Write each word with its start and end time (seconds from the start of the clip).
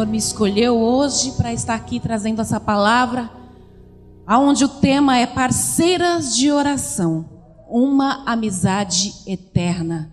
Senhor 0.00 0.06
me 0.06 0.18
escolheu 0.18 0.78
hoje 0.78 1.32
para 1.32 1.52
estar 1.52 1.74
aqui 1.74 2.00
trazendo 2.00 2.40
essa 2.40 2.58
palavra, 2.58 3.30
aonde 4.26 4.64
o 4.64 4.68
tema 4.68 5.18
é 5.18 5.26
parceiras 5.26 6.34
de 6.34 6.50
oração, 6.50 7.28
uma 7.68 8.24
amizade 8.24 9.12
eterna. 9.26 10.10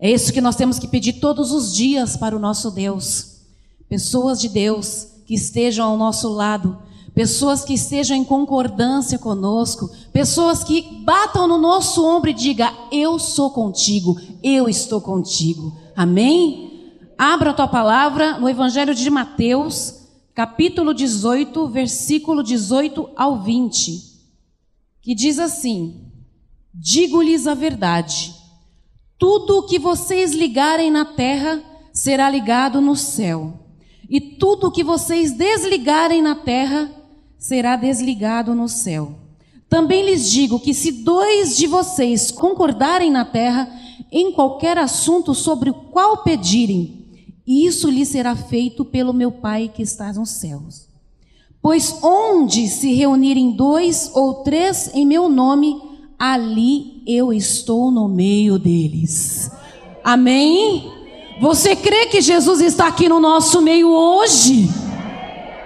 É 0.00 0.10
isso 0.10 0.32
que 0.32 0.40
nós 0.40 0.56
temos 0.56 0.78
que 0.78 0.88
pedir 0.88 1.14
todos 1.14 1.52
os 1.52 1.74
dias 1.74 2.16
para 2.16 2.34
o 2.34 2.38
nosso 2.38 2.70
Deus. 2.70 3.42
Pessoas 3.86 4.40
de 4.40 4.48
Deus 4.48 5.08
que 5.26 5.34
estejam 5.34 5.90
ao 5.90 5.98
nosso 5.98 6.30
lado, 6.30 6.78
pessoas 7.14 7.64
que 7.66 7.74
estejam 7.74 8.16
em 8.16 8.24
concordância 8.24 9.18
conosco, 9.18 9.90
pessoas 10.10 10.64
que 10.64 11.02
batam 11.04 11.46
no 11.46 11.58
nosso 11.58 12.02
ombro 12.02 12.30
e 12.30 12.34
digam: 12.34 12.72
Eu 12.90 13.18
sou 13.18 13.50
contigo, 13.50 14.18
eu 14.42 14.70
estou 14.70 15.02
contigo. 15.02 15.76
Amém? 15.94 16.71
Abra 17.24 17.50
a 17.50 17.54
tua 17.54 17.68
palavra 17.68 18.36
no 18.40 18.48
Evangelho 18.48 18.92
de 18.92 19.08
Mateus, 19.08 20.08
capítulo 20.34 20.92
18, 20.92 21.68
versículo 21.68 22.42
18 22.42 23.10
ao 23.14 23.40
20, 23.40 23.96
que 25.00 25.14
diz 25.14 25.38
assim: 25.38 26.10
Digo-lhes 26.74 27.46
a 27.46 27.54
verdade, 27.54 28.34
tudo 29.16 29.58
o 29.58 29.66
que 29.66 29.78
vocês 29.78 30.32
ligarem 30.32 30.90
na 30.90 31.04
terra 31.04 31.62
será 31.92 32.28
ligado 32.28 32.80
no 32.80 32.96
céu, 32.96 33.68
e 34.10 34.20
tudo 34.20 34.66
o 34.66 34.72
que 34.72 34.82
vocês 34.82 35.30
desligarem 35.30 36.20
na 36.20 36.34
terra 36.34 36.90
será 37.38 37.76
desligado 37.76 38.52
no 38.52 38.68
céu. 38.68 39.14
Também 39.68 40.04
lhes 40.04 40.28
digo 40.28 40.58
que 40.58 40.74
se 40.74 40.90
dois 40.90 41.56
de 41.56 41.68
vocês 41.68 42.32
concordarem 42.32 43.12
na 43.12 43.24
terra 43.24 43.72
em 44.10 44.32
qualquer 44.32 44.76
assunto 44.76 45.36
sobre 45.36 45.70
o 45.70 45.74
qual 45.74 46.24
pedirem, 46.24 47.01
isso 47.46 47.90
lhe 47.90 48.04
será 48.04 48.36
feito 48.36 48.84
pelo 48.84 49.12
meu 49.12 49.32
Pai 49.32 49.70
que 49.72 49.82
está 49.82 50.12
nos 50.12 50.30
céus. 50.30 50.86
Pois 51.60 51.96
onde 52.02 52.66
se 52.68 52.92
reunirem 52.92 53.52
dois 53.52 54.10
ou 54.14 54.42
três 54.42 54.90
em 54.94 55.06
meu 55.06 55.28
nome, 55.28 55.80
ali 56.18 57.02
eu 57.06 57.32
estou 57.32 57.90
no 57.90 58.08
meio 58.08 58.58
deles. 58.58 59.50
Amém? 60.04 60.90
Você 61.40 61.74
crê 61.74 62.06
que 62.06 62.20
Jesus 62.20 62.60
está 62.60 62.88
aqui 62.88 63.08
no 63.08 63.20
nosso 63.20 63.60
meio 63.60 63.88
hoje? 63.88 64.68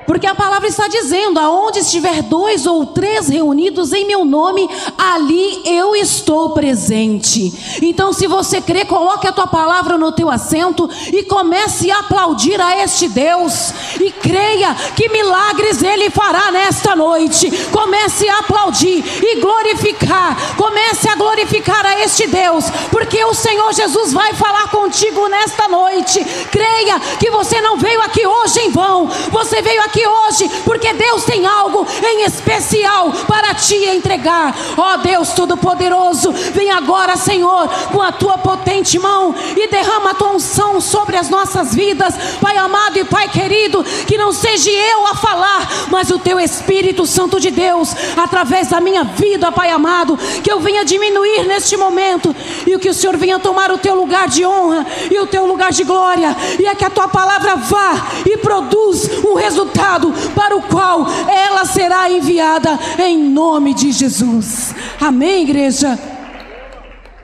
Porque 0.07 0.27
a 0.27 0.35
palavra 0.35 0.69
está 0.69 0.87
dizendo: 0.89 1.39
aonde 1.39 1.81
estiver 1.81 2.23
dois 2.23 2.65
ou 2.67 2.87
três 2.87 3.29
reunidos 3.29 3.93
em 3.93 4.07
meu 4.07 4.25
nome, 4.25 4.69
ali 5.15 5.63
eu 5.65 5.95
estou 5.95 6.51
presente. 6.51 7.53
Então, 7.83 8.13
se 8.13 8.27
você 8.27 8.61
crê, 8.61 8.85
coloque 8.85 9.27
a 9.27 9.33
tua 9.33 9.47
palavra 9.47 9.97
no 9.97 10.13
teu 10.13 10.31
assento 10.31 10.89
e 11.13 11.23
comece 11.25 11.91
a 11.91 12.01
aplaudir 12.01 12.61
a 12.61 12.83
este 12.83 13.09
Deus. 13.09 13.73
E 14.01 14.11
creia 14.11 14.75
que 14.95 15.09
milagres 15.09 15.83
Ele 15.83 16.11
fará 16.11 16.51
nesta 16.51 16.97
noite. 16.97 17.51
Comece 17.71 18.29
a 18.29 18.39
aplaudir 18.39 19.05
e 19.23 19.41
glorificar. 19.41 20.57
Comece 20.57 21.09
a 21.09 21.15
glorificar 21.15 21.85
a 21.87 22.01
este 22.01 22.27
Deus, 22.27 22.65
porque 22.91 23.25
o 23.25 23.35
Senhor 23.35 23.73
Jesus 23.73 24.13
vai 24.13 24.33
falar 24.35 24.69
contigo 24.71 25.29
nesta 25.29 25.69
noite. 25.69 26.25
Creia 26.51 27.01
que 27.19 27.31
você 27.31 27.61
não 27.61 27.77
veio 27.77 28.01
aqui 28.03 28.27
hoje 28.27 28.61
em 28.61 28.71
vão. 28.71 29.07
Você 29.31 29.63
veio 29.63 29.83
aqui 29.83 30.07
hoje, 30.07 30.49
porque 30.65 30.93
Deus 30.93 31.25
tem 31.25 31.47
algo 31.47 31.87
em 32.03 32.25
especial 32.25 33.13
para 33.27 33.55
te 33.55 33.75
entregar. 33.75 34.55
Ó 34.77 34.96
Deus 34.97 35.31
Todo-Poderoso, 35.33 36.33
vem 36.33 36.71
agora, 36.71 37.17
Senhor, 37.17 37.69
com 37.93 38.03
a 38.03 38.13
tua 38.13 38.39
potente 38.39 38.99
mão 38.99 39.35
e 39.57 39.69
derrama 39.69 40.11
a 40.11 40.15
tua 40.15 40.33
unção 40.33 40.81
sobre 40.81 41.17
as 41.17 41.29
nossas 41.29 41.75
vidas, 41.75 42.15
Pai 42.41 42.57
amado 42.57 42.99
e 42.99 43.05
Pai 43.05 43.29
querido, 43.29 43.85
que 44.07 44.17
não 44.17 44.33
seja 44.33 44.71
eu 44.71 45.07
a 45.07 45.15
falar, 45.15 45.69
mas 45.91 46.11
o 46.11 46.19
teu 46.19 46.39
Espírito 46.39 47.07
Santo 47.07 47.41
de 47.41 47.51
Deus, 47.51 47.95
através 48.17 48.69
da 48.69 48.81
minha 48.81 49.05
vida, 49.05 49.53
Pai 49.53 49.71
amado, 49.71 50.19
que 50.43 50.51
eu 50.51 50.61
venha 50.61 50.85
diminuir 50.85 51.45
neste 51.47 51.77
momento 51.77 52.35
e 52.67 52.77
que 52.79 52.89
o 52.89 52.95
Senhor 52.95 53.17
venha 53.17 53.39
tomar 53.39 53.71
o 53.71 53.79
teu 53.79 53.95
lugar 53.95 54.29
de 54.29 54.45
honra 54.45 54.87
e 55.11 55.19
o 55.19 55.27
teu 55.27 55.47
lugar 55.47 55.73
de 55.73 55.85
glória, 55.85 56.37
e 56.59 56.67
é 56.67 56.75
que 56.75 56.85
a 56.85 56.91
tua 56.91 57.09
palavra 57.09 57.57
vá 57.57 58.07
e 58.25 58.37
produz 58.37 59.09
um 59.25 59.35
resultado 59.35 60.13
para 60.35 60.57
o 60.57 60.63
qual 60.63 61.07
ela 61.29 61.65
será 61.65 62.11
enviada 62.11 62.79
em 62.99 63.19
nome 63.19 63.75
de 63.75 63.93
Jesus. 63.93 64.75
Amém, 65.01 65.43
igreja? 65.43 65.99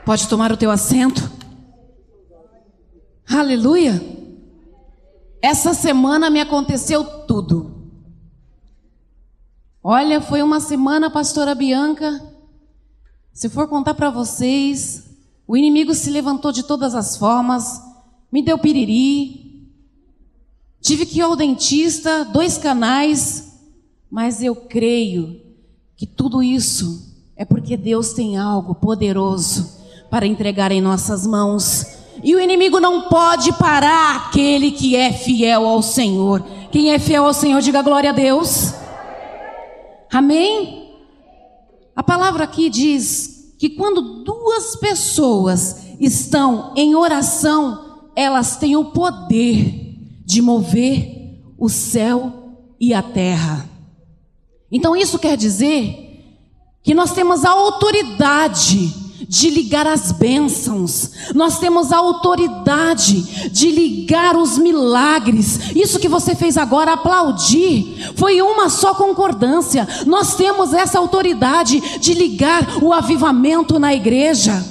Pode 0.05 0.29
tomar 0.29 0.53
o 0.53 0.57
teu 0.57 0.71
assento. 0.71 1.31
Aleluia. 3.29 4.01
Essa 5.41 5.75
semana 5.75 6.31
me 6.31 6.41
aconteceu 6.41 7.05
tudo. 7.27 7.91
Olha, 9.83 10.21
foi 10.21 10.43
uma 10.43 10.61
semana, 10.61 11.11
pastora 11.11 11.55
Bianca. 11.55 12.21
Se 13.33 13.49
for 13.49 13.67
contar 13.69 13.95
para 13.95 14.11
vocês, 14.11 15.11
o 15.47 15.57
inimigo 15.57 15.95
se 15.95 16.11
levantou 16.11 16.53
de 16.53 16.63
todas 16.63 16.95
as 16.95 17.17
formas, 17.17 17.81
me 18.31 18.43
deu 18.43 18.59
piriri, 18.59 19.43
Tive 20.83 21.07
que 21.07 21.19
ir 21.21 21.23
ao 21.23 21.37
dentista, 21.37 22.25
dois 22.25 22.59
canais, 22.59 23.53
mas 24.11 24.43
eu 24.43 24.57
creio 24.57 25.41
que 25.97 26.05
tudo 26.05 26.43
isso 26.43 27.12
é 27.37 27.45
porque 27.45 27.77
Deus 27.77 28.13
tem 28.13 28.37
algo 28.37 28.75
poderoso 28.75 29.81
para 30.11 30.27
entregar 30.27 30.71
em 30.71 30.81
nossas 30.81 31.27
mãos. 31.27 31.87
E 32.23 32.35
o 32.35 32.41
inimigo 32.41 32.79
não 32.79 33.09
pode 33.09 33.53
parar 33.55 34.17
aquele 34.17 34.71
que 34.71 34.95
é 34.95 35.13
fiel 35.13 35.67
ao 35.67 35.83
Senhor. 35.83 36.45
Quem 36.71 36.93
é 36.93 36.99
fiel 36.99 37.25
ao 37.25 37.35
Senhor, 37.35 37.61
diga 37.61 37.83
glória 37.83 38.11
a 38.11 38.13
Deus. 38.13 38.75
Amém? 40.13 40.91
A 41.97 42.03
palavra 42.03 42.45
aqui 42.45 42.69
diz 42.69 43.55
que 43.59 43.71
quando 43.71 44.23
duas 44.25 44.77
pessoas 44.77 45.87
estão 45.99 46.73
em 46.77 46.95
oração, 46.95 48.11
elas 48.15 48.57
têm 48.57 48.77
o 48.77 48.87
poder 48.87 49.97
de 50.25 50.43
mover 50.43 51.41
o 51.59 51.69
céu 51.69 52.33
e 52.81 52.93
a 52.93 53.03
terra. 53.03 53.69
Então 54.71 54.97
isso 54.97 55.19
quer 55.19 55.37
dizer 55.37 56.02
que 56.83 56.95
nós 56.95 57.13
temos 57.13 57.45
a 57.45 57.51
autoridade 57.51 59.03
de 59.29 59.49
ligar 59.49 59.87
as 59.87 60.13
bênçãos, 60.13 61.11
nós 61.35 61.59
temos 61.59 61.93
a 61.93 61.99
autoridade 61.99 63.49
de 63.51 63.71
ligar 63.71 64.37
os 64.37 64.59
milagres. 64.59 65.75
Isso 65.77 65.99
que 65.99 66.09
você 66.09 66.35
fez 66.35 66.59
agora, 66.59 66.95
aplaudir, 66.95 68.13
foi 68.17 68.43
uma 68.43 68.69
só 68.69 68.95
concordância. 68.95 69.89
Nós 70.07 70.35
temos 70.35 70.75
essa 70.75 70.99
autoridade 70.99 71.99
de 71.99 72.15
ligar 72.15 72.83
o 72.83 72.93
avivamento 72.93 73.79
na 73.79 73.95
igreja. 73.95 74.63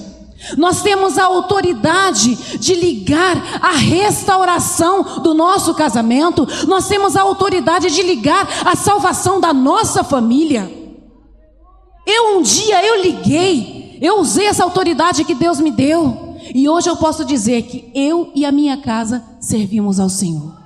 Nós 0.58 0.82
temos 0.82 1.18
a 1.18 1.26
autoridade 1.26 2.36
de 2.58 2.74
ligar 2.74 3.60
a 3.62 3.72
restauração 3.72 5.22
do 5.22 5.34
nosso 5.34 5.74
casamento, 5.76 6.48
nós 6.68 6.88
temos 6.88 7.16
a 7.16 7.22
autoridade 7.22 7.92
de 7.92 8.02
ligar 8.02 8.48
a 8.66 8.76
salvação 8.76 9.40
da 9.40 9.54
nossa 9.54 10.04
família. 10.04 10.81
Eu 12.06 12.38
um 12.38 12.42
dia 12.42 12.84
eu 12.86 13.02
liguei, 13.02 13.98
eu 14.02 14.20
usei 14.20 14.48
essa 14.48 14.64
autoridade 14.64 15.24
que 15.24 15.36
Deus 15.36 15.60
me 15.60 15.72
deu, 15.72 16.36
e 16.54 16.68
hoje 16.68 16.90
eu 16.90 16.98
posso 16.98 17.24
dizer 17.24 17.64
que 17.64 17.92
eu 17.94 18.32
e 18.34 18.46
a 18.46 18.52
minha 18.52 18.78
casa 18.78 19.24
servimos 19.40 20.00
ao 20.00 20.10
Senhor. 20.10 20.60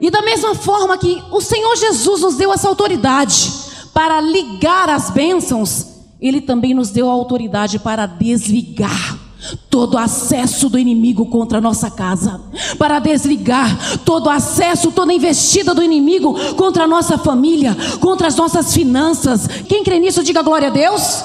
E 0.00 0.10
da 0.10 0.20
mesma 0.20 0.54
forma 0.54 0.98
que 0.98 1.22
o 1.30 1.40
Senhor 1.40 1.76
Jesus 1.76 2.22
nos 2.22 2.36
deu 2.36 2.52
essa 2.52 2.68
autoridade 2.68 3.52
para 3.94 4.20
ligar 4.20 4.90
as 4.90 5.10
bênçãos, 5.10 5.86
ele 6.20 6.40
também 6.40 6.74
nos 6.74 6.90
deu 6.90 7.08
a 7.08 7.12
autoridade 7.12 7.78
para 7.78 8.06
desligar 8.06 9.21
todo 9.68 9.98
acesso 9.98 10.68
do 10.68 10.78
inimigo 10.78 11.26
contra 11.26 11.58
a 11.58 11.60
nossa 11.60 11.90
casa, 11.90 12.40
para 12.78 12.98
desligar 12.98 14.00
todo 14.04 14.30
acesso, 14.30 14.92
toda 14.92 15.12
investida 15.12 15.74
do 15.74 15.82
inimigo 15.82 16.34
contra 16.54 16.84
a 16.84 16.88
nossa 16.88 17.18
família, 17.18 17.76
contra 18.00 18.28
as 18.28 18.36
nossas 18.36 18.72
finanças. 18.72 19.46
Quem 19.68 19.82
crê 19.82 19.98
nisso, 19.98 20.22
diga 20.22 20.42
glória 20.42 20.68
a 20.68 20.70
Deus. 20.70 21.24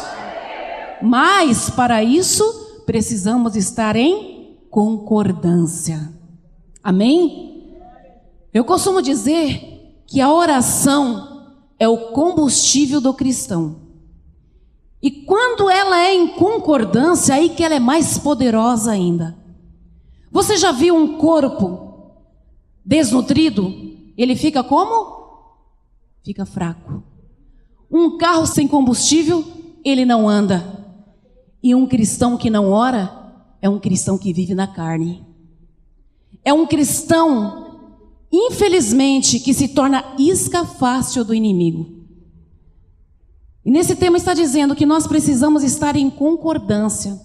Mas 1.02 1.69
para 1.69 2.04
isso 2.04 2.44
precisamos 2.86 3.56
estar 3.56 3.96
em 3.96 4.58
concordância. 4.70 6.12
Amém? 6.84 7.48
Eu 8.54 8.63
costumo 8.63 9.02
dizer 9.02 10.04
que 10.08 10.22
a 10.22 10.31
oração 10.31 11.46
é 11.80 11.88
o 11.88 12.12
combustível 12.12 13.00
do 13.00 13.13
cristão. 13.13 13.87
E 15.02 15.12
quando 15.12 15.70
ela 15.70 16.02
é 16.04 16.14
em 16.14 16.28
concordância, 16.30 17.36
aí 17.36 17.50
que 17.50 17.64
ela 17.64 17.76
é 17.76 17.80
mais 17.80 18.18
poderosa 18.18 18.92
ainda. 18.92 19.38
Você 20.32 20.58
já 20.58 20.72
viu 20.72 20.96
um 20.96 21.18
corpo 21.18 22.14
desnutrido? 22.84 23.74
Ele 24.18 24.36
fica 24.36 24.64
como? 24.64 25.16
Fica 26.24 26.46
fraco. 26.46 27.04
Um 27.90 28.18
carro 28.18 28.46
sem 28.46 28.68
combustível, 28.68 29.46
ele 29.86 30.04
não 30.04 30.28
anda. 30.28 30.86
E 31.62 31.74
um 31.76 31.86
cristão 31.86 32.38
que 32.38 32.50
não 32.50 32.72
ora 32.72 33.34
é 33.62 33.70
um 33.70 33.80
cristão 33.80 34.18
que 34.18 34.34
vive 34.34 34.54
na 34.54 34.68
carne. 34.68 35.26
É 36.44 36.54
um 36.54 36.66
cristão 36.66 37.68
infelizmente, 38.32 39.40
que 39.40 39.54
se 39.54 39.70
torna 39.70 40.16
isca 40.18 40.66
fácil 40.66 41.24
do 41.24 41.34
inimigo. 41.34 41.97
E 43.68 43.69
nesse 43.69 43.98
tema 43.98 44.16
está 44.16 44.34
dizendo 44.34 44.74
que 44.74 44.86
nós 44.86 45.06
precisamos 45.06 45.62
estar 45.62 45.98
em 45.98 46.10
concordância 46.10 47.19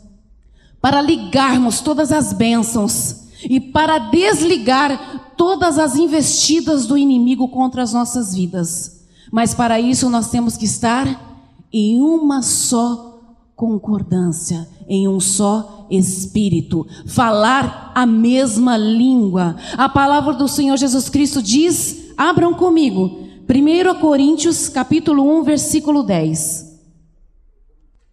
para 0.81 1.01
ligarmos 1.01 1.81
todas 1.81 2.11
as 2.11 2.33
bênçãos 2.33 3.29
e 3.49 3.61
para 3.61 4.11
desligar 4.11 5.35
todas 5.37 5.79
as 5.79 5.95
investidas 5.95 6.85
do 6.85 6.99
inimigo 6.99 7.47
contra 7.47 7.81
as 7.81 7.93
nossas 7.93 8.35
vidas. 8.35 9.05
Mas 9.31 9.55
para 9.55 9.81
isso 9.81 10.11
nós 10.11 10.31
temos 10.31 10.57
que 10.57 10.65
estar 10.65 11.47
em 11.73 12.01
uma 12.01 12.43
só 12.43 13.21
concordância, 13.55 14.69
em 14.89 15.07
um 15.07 15.21
só 15.21 15.87
espírito, 15.89 16.85
falar 17.07 17.93
a 17.95 18.05
mesma 18.05 18.77
língua. 18.77 19.55
A 19.79 19.89
palavra 19.89 20.35
do 20.35 20.49
Senhor 20.49 20.77
Jesus 20.77 21.09
Cristo 21.09 21.41
diz: 21.41 22.13
abram 22.17 22.53
comigo, 22.53 23.22
1 23.49 24.01
Coríntios 24.01 24.69
capítulo 24.69 25.23
1, 25.41 25.43
versículo 25.43 26.03
10. 26.03 26.81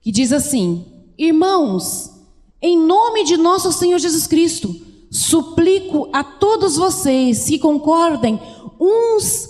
Que 0.02 0.12
diz 0.12 0.34
assim: 0.34 0.86
Irmãos, 1.18 2.12
em 2.62 2.78
nome 2.78 3.24
de 3.24 3.38
nosso 3.38 3.72
Senhor 3.72 4.00
Jesus 4.00 4.26
Cristo, 4.26 4.76
suplico 5.12 6.10
a 6.12 6.24
todos 6.24 6.76
vocês 6.76 7.46
que 7.46 7.60
concordem 7.60 8.40
uns 8.80 9.50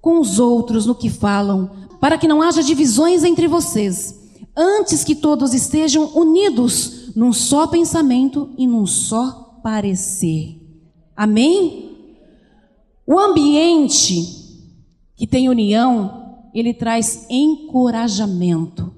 com 0.00 0.18
os 0.18 0.38
outros 0.38 0.86
no 0.86 0.94
que 0.94 1.08
falam, 1.08 1.70
para 2.00 2.18
que 2.18 2.26
não 2.26 2.42
haja 2.42 2.62
divisões 2.62 3.22
entre 3.22 3.46
vocês, 3.46 4.18
antes 4.56 5.04
que 5.04 5.14
todos 5.14 5.54
estejam 5.54 6.10
unidos 6.14 7.14
num 7.14 7.32
só 7.32 7.66
pensamento 7.66 8.50
e 8.56 8.66
num 8.66 8.86
só 8.86 9.60
parecer. 9.62 10.56
Amém? 11.16 11.96
O 13.06 13.18
ambiente 13.18 14.39
que 15.20 15.26
tem 15.26 15.50
união, 15.50 16.48
ele 16.54 16.72
traz 16.72 17.26
encorajamento. 17.28 18.90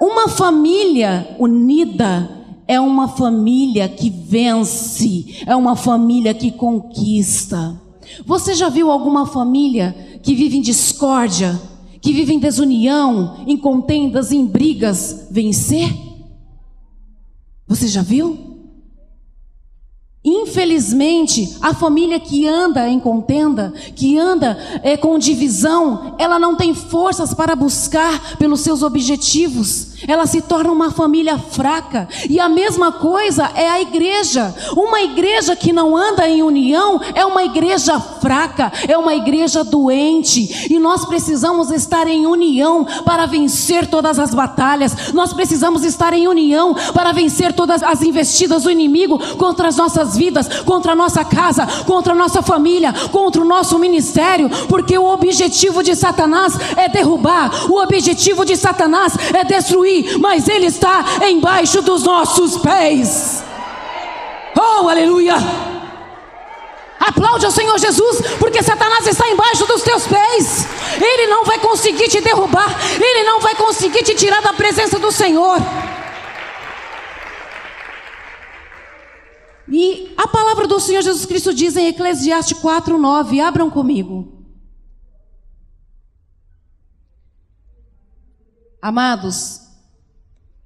Uma 0.00 0.28
família 0.28 1.34
unida 1.36 2.30
é 2.68 2.78
uma 2.78 3.08
família 3.08 3.88
que 3.88 4.08
vence, 4.08 5.42
é 5.44 5.56
uma 5.56 5.74
família 5.74 6.32
que 6.32 6.52
conquista. 6.52 7.76
Você 8.24 8.54
já 8.54 8.68
viu 8.68 8.88
alguma 8.88 9.26
família 9.26 10.20
que 10.22 10.36
vive 10.36 10.58
em 10.58 10.62
discórdia, 10.62 11.60
que 12.00 12.12
vive 12.12 12.32
em 12.32 12.38
desunião, 12.38 13.44
em 13.48 13.56
contendas, 13.56 14.30
em 14.30 14.46
brigas, 14.46 15.26
vencer? 15.28 15.92
Você 17.66 17.88
já 17.88 18.02
viu? 18.02 18.49
Infelizmente, 20.22 21.56
a 21.62 21.72
família 21.72 22.20
que 22.20 22.46
anda 22.46 22.86
em 22.86 23.00
contenda, 23.00 23.72
que 23.96 24.18
anda 24.18 24.58
é, 24.82 24.94
com 24.94 25.18
divisão, 25.18 26.14
ela 26.18 26.38
não 26.38 26.54
tem 26.54 26.74
forças 26.74 27.32
para 27.32 27.56
buscar 27.56 28.36
pelos 28.36 28.60
seus 28.60 28.82
objetivos. 28.82 29.88
Ela 30.06 30.26
se 30.26 30.42
torna 30.42 30.72
uma 30.72 30.90
família 30.90 31.38
fraca. 31.38 32.06
E 32.28 32.38
a 32.38 32.50
mesma 32.50 32.92
coisa 32.92 33.50
é 33.54 33.68
a 33.68 33.80
igreja. 33.80 34.54
Uma 34.76 35.00
igreja 35.00 35.56
que 35.56 35.72
não 35.72 35.96
anda 35.96 36.28
em 36.28 36.42
união 36.42 37.00
é 37.14 37.24
uma 37.24 37.42
igreja 37.44 37.98
fraca, 37.98 38.72
é 38.88 38.96
uma 38.96 39.14
igreja 39.14 39.64
doente. 39.64 40.68
E 40.70 40.78
nós 40.78 41.06
precisamos 41.06 41.70
estar 41.70 42.06
em 42.06 42.26
união 42.26 42.86
para 43.04 43.24
vencer 43.24 43.86
todas 43.86 44.18
as 44.18 44.34
batalhas. 44.34 45.12
Nós 45.12 45.32
precisamos 45.32 45.82
estar 45.82 46.12
em 46.12 46.28
união 46.28 46.74
para 46.92 47.12
vencer 47.12 47.54
todas 47.54 47.82
as 47.82 48.02
investidas 48.02 48.64
do 48.64 48.70
inimigo 48.70 49.18
contra 49.36 49.68
as 49.68 49.76
nossas 49.76 50.09
nossas 50.10 50.16
vidas, 50.16 50.48
contra 50.64 50.92
a 50.92 50.94
nossa 50.94 51.24
casa, 51.24 51.66
contra 51.86 52.12
a 52.12 52.16
nossa 52.16 52.42
família, 52.42 52.92
contra 53.12 53.40
o 53.40 53.44
nosso 53.44 53.78
ministério, 53.78 54.48
porque 54.68 54.96
o 54.98 55.04
objetivo 55.04 55.82
de 55.82 55.94
Satanás 55.94 56.54
é 56.76 56.88
derrubar, 56.88 57.70
o 57.70 57.80
objetivo 57.80 58.44
de 58.44 58.56
Satanás 58.56 59.14
é 59.34 59.44
destruir, 59.44 60.18
mas 60.18 60.48
ele 60.48 60.66
está 60.66 61.04
embaixo 61.28 61.82
dos 61.82 62.02
nossos 62.02 62.56
pés. 62.58 63.44
Oh, 64.56 64.88
aleluia! 64.88 65.36
Aplaude 66.98 67.46
ao 67.46 67.52
Senhor 67.52 67.78
Jesus, 67.78 68.20
porque 68.38 68.62
Satanás 68.62 69.06
está 69.06 69.26
embaixo 69.30 69.64
dos 69.66 69.82
teus 69.82 70.06
pés. 70.06 70.66
Ele 71.00 71.28
não 71.28 71.44
vai 71.44 71.58
conseguir 71.58 72.08
te 72.08 72.20
derrubar, 72.20 72.76
ele 73.00 73.22
não 73.22 73.40
vai 73.40 73.54
conseguir 73.54 74.02
te 74.02 74.14
tirar 74.14 74.42
da 74.42 74.52
presença 74.52 74.98
do 74.98 75.10
Senhor. 75.10 75.58
E 79.70 80.12
a 80.16 80.26
palavra 80.26 80.66
do 80.66 80.80
Senhor 80.80 81.02
Jesus 81.02 81.24
Cristo 81.24 81.54
diz 81.54 81.76
em 81.76 81.86
Eclesiastes 81.86 82.58
4:9, 82.58 83.40
abram 83.40 83.70
comigo. 83.70 84.40
Amados, 88.82 89.60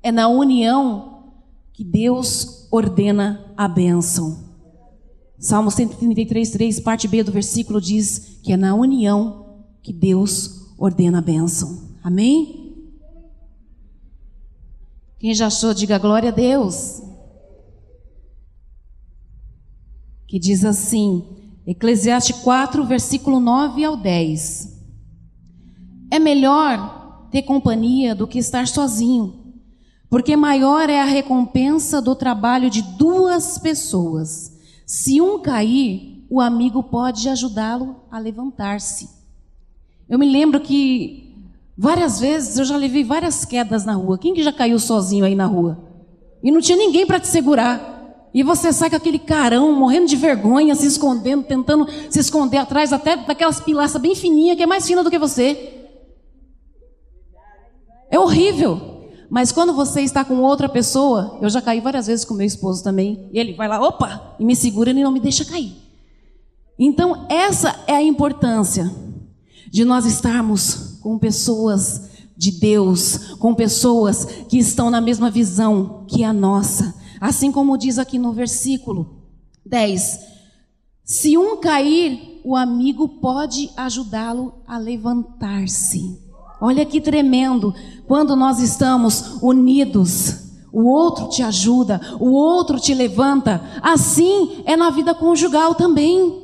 é 0.03 0.11
na 0.11 0.29
união 0.29 1.33
que 1.73 1.85
Deus 1.85 2.69
ordena 2.71 3.53
a 3.57 3.69
bênção. 3.69 4.55
Salmo 5.39 5.71
133, 5.71 6.51
3, 6.51 6.81
parte 6.81 7.07
B 7.09 7.23
do 7.23 7.33
versículo 7.33 7.81
diz 7.81 8.39
que 8.43 8.53
é 8.53 8.57
na 8.57 8.75
união 8.75 9.65
que 9.83 9.93
Deus 9.93 10.73
ordena 10.79 11.19
a 11.19 11.23
bênção. 11.23 11.97
Amém? 12.03 12.77
Quem 15.19 15.35
já 15.35 15.49
achou, 15.49 15.75
diga 15.75 15.99
glória 15.99 16.31
a 16.31 16.33
Deus. 16.33 17.03
Que 20.35 20.39
diz 20.41 20.65
assim, 20.65 21.23
Eclesiastes 21.65 22.39
4, 22.39 22.85
versículo 22.85 23.39
9 23.39 23.85
ao 23.85 23.97
10. 23.97 24.83
É 26.11 26.19
melhor 26.19 27.29
ter 27.31 27.43
companhia 27.43 28.17
do 28.17 28.27
que 28.27 28.41
estar 28.41 28.67
sozinho, 28.67 29.55
porque 30.11 30.35
maior 30.35 30.91
é 30.91 31.01
a 31.01 31.05
recompensa 31.05 32.03
do 32.03 32.17
trabalho 32.17 32.69
de 32.69 32.83
duas 32.83 33.59
pessoas. 33.59 34.59
Se 34.85 35.21
um 35.21 35.39
cair, 35.39 36.27
o 36.29 36.41
amigo 36.41 36.83
pode 36.83 37.29
ajudá-lo 37.29 37.95
a 38.11 38.19
levantar-se. 38.19 39.09
Eu 40.09 40.19
me 40.19 40.29
lembro 40.29 40.59
que 40.59 41.33
várias 41.79 42.19
vezes 42.19 42.59
eu 42.59 42.65
já 42.65 42.77
levei 42.77 43.05
várias 43.05 43.45
quedas 43.45 43.85
na 43.85 43.95
rua. 43.95 44.19
Quem 44.19 44.35
que 44.35 44.43
já 44.43 44.53
caiu 44.53 44.81
sozinho 44.81 45.25
aí 45.25 45.37
na 45.37 45.47
rua? 45.47 45.79
E 46.43 46.51
não 46.51 46.61
tinha 46.61 46.77
ninguém 46.77 47.07
para 47.07 47.21
te 47.21 47.29
segurar. 47.29 47.94
E 48.35 48.43
você 48.43 48.73
sai 48.73 48.91
com 48.91 48.97
aquele 48.97 49.21
carão, 49.21 49.73
morrendo 49.73 50.09
de 50.09 50.17
vergonha, 50.17 50.75
se 50.75 50.89
escondendo, 50.89 51.45
tentando 51.45 51.87
se 52.11 52.19
esconder 52.19 52.59
atrás 52.59 52.93
até 52.93 53.17
daquelas 53.17 53.61
pilastras 53.61 54.03
bem 54.03 54.17
fininhas, 54.17 54.57
que 54.57 54.65
é 54.65 54.67
mais 54.67 54.85
fina 54.85 55.05
do 55.05 55.11
que 55.11 55.21
você. 55.21 55.87
É 58.11 58.19
horrível. 58.19 59.09
Mas 59.31 59.53
quando 59.53 59.73
você 59.73 60.01
está 60.01 60.25
com 60.25 60.43
outra 60.43 60.69
pessoa, 60.69 61.39
eu 61.41 61.49
já 61.49 61.63
caí 61.63 61.81
várias 61.81 62.09
vezes 62.09 62.25
com 62.25 62.35
meu 62.35 62.47
esposo 62.47 62.83
também, 62.83 63.31
e 63.33 63.39
ele 63.39 63.55
vai 63.55 63.69
lá, 63.69 63.81
opa, 63.81 64.35
e 64.39 64.45
me 64.45 64.57
segura 64.57 64.91
e 64.91 64.95
não 64.95 65.13
me 65.13 65.21
deixa 65.21 65.45
cair. 65.45 65.73
Então, 66.77 67.27
essa 67.29 67.85
é 67.87 67.95
a 67.95 68.03
importância 68.03 68.91
de 69.71 69.85
nós 69.85 70.07
estarmos 70.07 70.99
com 71.01 71.19
pessoas 71.19 72.11
de 72.37 72.51
Deus, 72.51 73.35
com 73.39 73.55
pessoas 73.55 74.25
que 74.49 74.59
estão 74.59 74.91
na 74.91 75.01
mesma 75.01 75.31
visão 75.31 76.05
que 76.09 76.25
a 76.25 76.33
nossa 76.33 76.95
Assim 77.25 77.51
como 77.51 77.79
diz 77.79 77.99
aqui 77.99 78.19
no 78.19 78.35
versículo 78.35 79.17
10: 79.65 80.21
Se 81.03 81.39
um 81.39 81.57
cair, 81.57 82.43
o 82.45 82.55
amigo 82.55 83.09
pode 83.09 83.71
ajudá-lo 83.79 84.57
a 84.67 84.77
levantar-se. 84.77 86.21
Olha 86.61 86.85
que 86.85 87.01
tremendo, 87.01 87.75
quando 88.07 88.37
nós 88.37 88.61
estamos 88.61 89.43
unidos, 89.43 90.51
o 90.71 90.85
outro 90.85 91.31
te 91.31 91.43
ajuda, 91.43 91.99
o 92.21 92.31
outro 92.33 92.79
te 92.79 92.93
levanta. 92.93 93.59
Assim 93.81 94.63
é 94.67 94.77
na 94.77 94.91
vida 94.91 95.15
conjugal 95.15 95.75
também. 95.75 96.43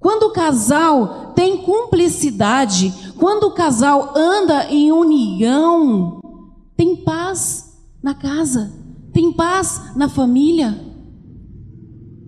Quando 0.00 0.24
o 0.24 0.32
casal 0.32 1.32
tem 1.32 1.58
cumplicidade, 1.58 2.92
quando 3.16 3.44
o 3.44 3.54
casal 3.54 4.14
anda 4.16 4.64
em 4.64 4.90
união, 4.90 6.20
tem 6.76 6.96
paz 6.96 7.72
na 8.02 8.14
casa 8.14 8.79
tem 9.12 9.32
paz 9.32 9.94
na 9.96 10.08
família. 10.08 10.78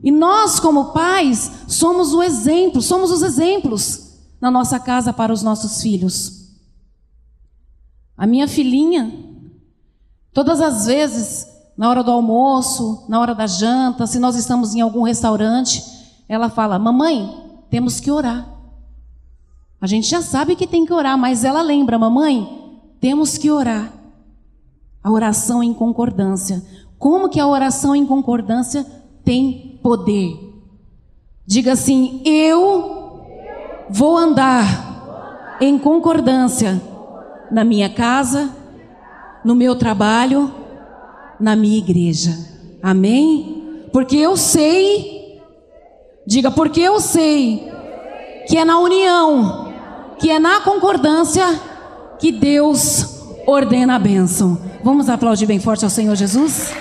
E 0.02 0.10
nós, 0.10 0.58
como 0.58 0.92
pais, 0.92 1.50
somos 1.68 2.12
o 2.12 2.22
exemplo, 2.22 2.82
somos 2.82 3.10
os 3.10 3.22
exemplos 3.22 4.18
na 4.40 4.50
nossa 4.50 4.80
casa 4.80 5.12
para 5.12 5.32
os 5.32 5.42
nossos 5.42 5.80
filhos. 5.80 6.42
A 8.16 8.26
minha 8.26 8.48
filhinha, 8.48 9.12
todas 10.32 10.60
as 10.60 10.86
vezes, 10.86 11.46
na 11.76 11.88
hora 11.88 12.02
do 12.02 12.10
almoço, 12.10 13.04
na 13.08 13.20
hora 13.20 13.34
da 13.34 13.46
janta, 13.46 14.06
se 14.06 14.18
nós 14.18 14.34
estamos 14.34 14.74
em 14.74 14.80
algum 14.80 15.02
restaurante, 15.02 15.84
ela 16.28 16.50
fala: 16.50 16.78
Mamãe, 16.78 17.62
temos 17.70 18.00
que 18.00 18.10
orar. 18.10 18.48
A 19.80 19.86
gente 19.86 20.08
já 20.08 20.20
sabe 20.20 20.56
que 20.56 20.66
tem 20.66 20.84
que 20.84 20.92
orar, 20.92 21.16
mas 21.16 21.44
ela 21.44 21.62
lembra: 21.62 21.98
Mamãe, 21.98 22.82
temos 23.00 23.38
que 23.38 23.50
orar. 23.50 23.92
A 25.02 25.10
oração 25.10 25.62
em 25.62 25.74
concordância. 25.74 26.62
Como 26.98 27.28
que 27.28 27.40
a 27.40 27.46
oração 27.46 27.96
em 27.96 28.06
concordância 28.06 28.86
tem 29.24 29.80
poder? 29.82 30.38
Diga 31.46 31.72
assim: 31.72 32.22
Eu 32.24 33.24
vou 33.90 34.16
andar 34.16 35.56
em 35.60 35.78
concordância 35.78 36.80
na 37.50 37.64
minha 37.64 37.90
casa, 37.90 38.50
no 39.44 39.54
meu 39.54 39.74
trabalho, 39.76 40.52
na 41.38 41.56
minha 41.56 41.78
igreja. 41.78 42.38
Amém? 42.82 43.86
Porque 43.92 44.16
eu 44.16 44.36
sei, 44.36 45.40
diga, 46.26 46.50
porque 46.50 46.80
eu 46.80 46.98
sei 47.00 47.70
que 48.48 48.56
é 48.56 48.64
na 48.64 48.78
união, 48.78 49.72
que 50.18 50.30
é 50.30 50.38
na 50.38 50.60
concordância 50.60 51.44
que 52.18 52.32
Deus 52.32 53.21
ordena 53.46 53.96
a 53.96 53.98
bênção. 53.98 54.60
Vamos 54.82 55.08
aplaudir 55.08 55.46
bem 55.46 55.60
forte 55.60 55.84
ao 55.84 55.90
Senhor 55.90 56.14
Jesus? 56.16 56.72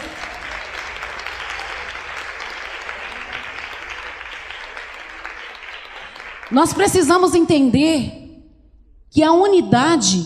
Nós 6.52 6.74
precisamos 6.74 7.34
entender 7.34 8.44
que 9.10 9.24
a 9.24 9.32
unidade, 9.32 10.26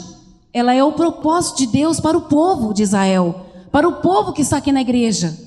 ela 0.51 0.73
é 0.73 0.83
o 0.83 0.93
propósito 0.93 1.57
de 1.57 1.67
Deus 1.67 1.99
para 1.99 2.17
o 2.17 2.21
povo 2.21 2.73
de 2.73 2.83
Israel, 2.83 3.45
para 3.71 3.87
o 3.87 4.01
povo 4.01 4.33
que 4.33 4.41
está 4.41 4.57
aqui 4.57 4.71
na 4.71 4.81
igreja. 4.81 5.37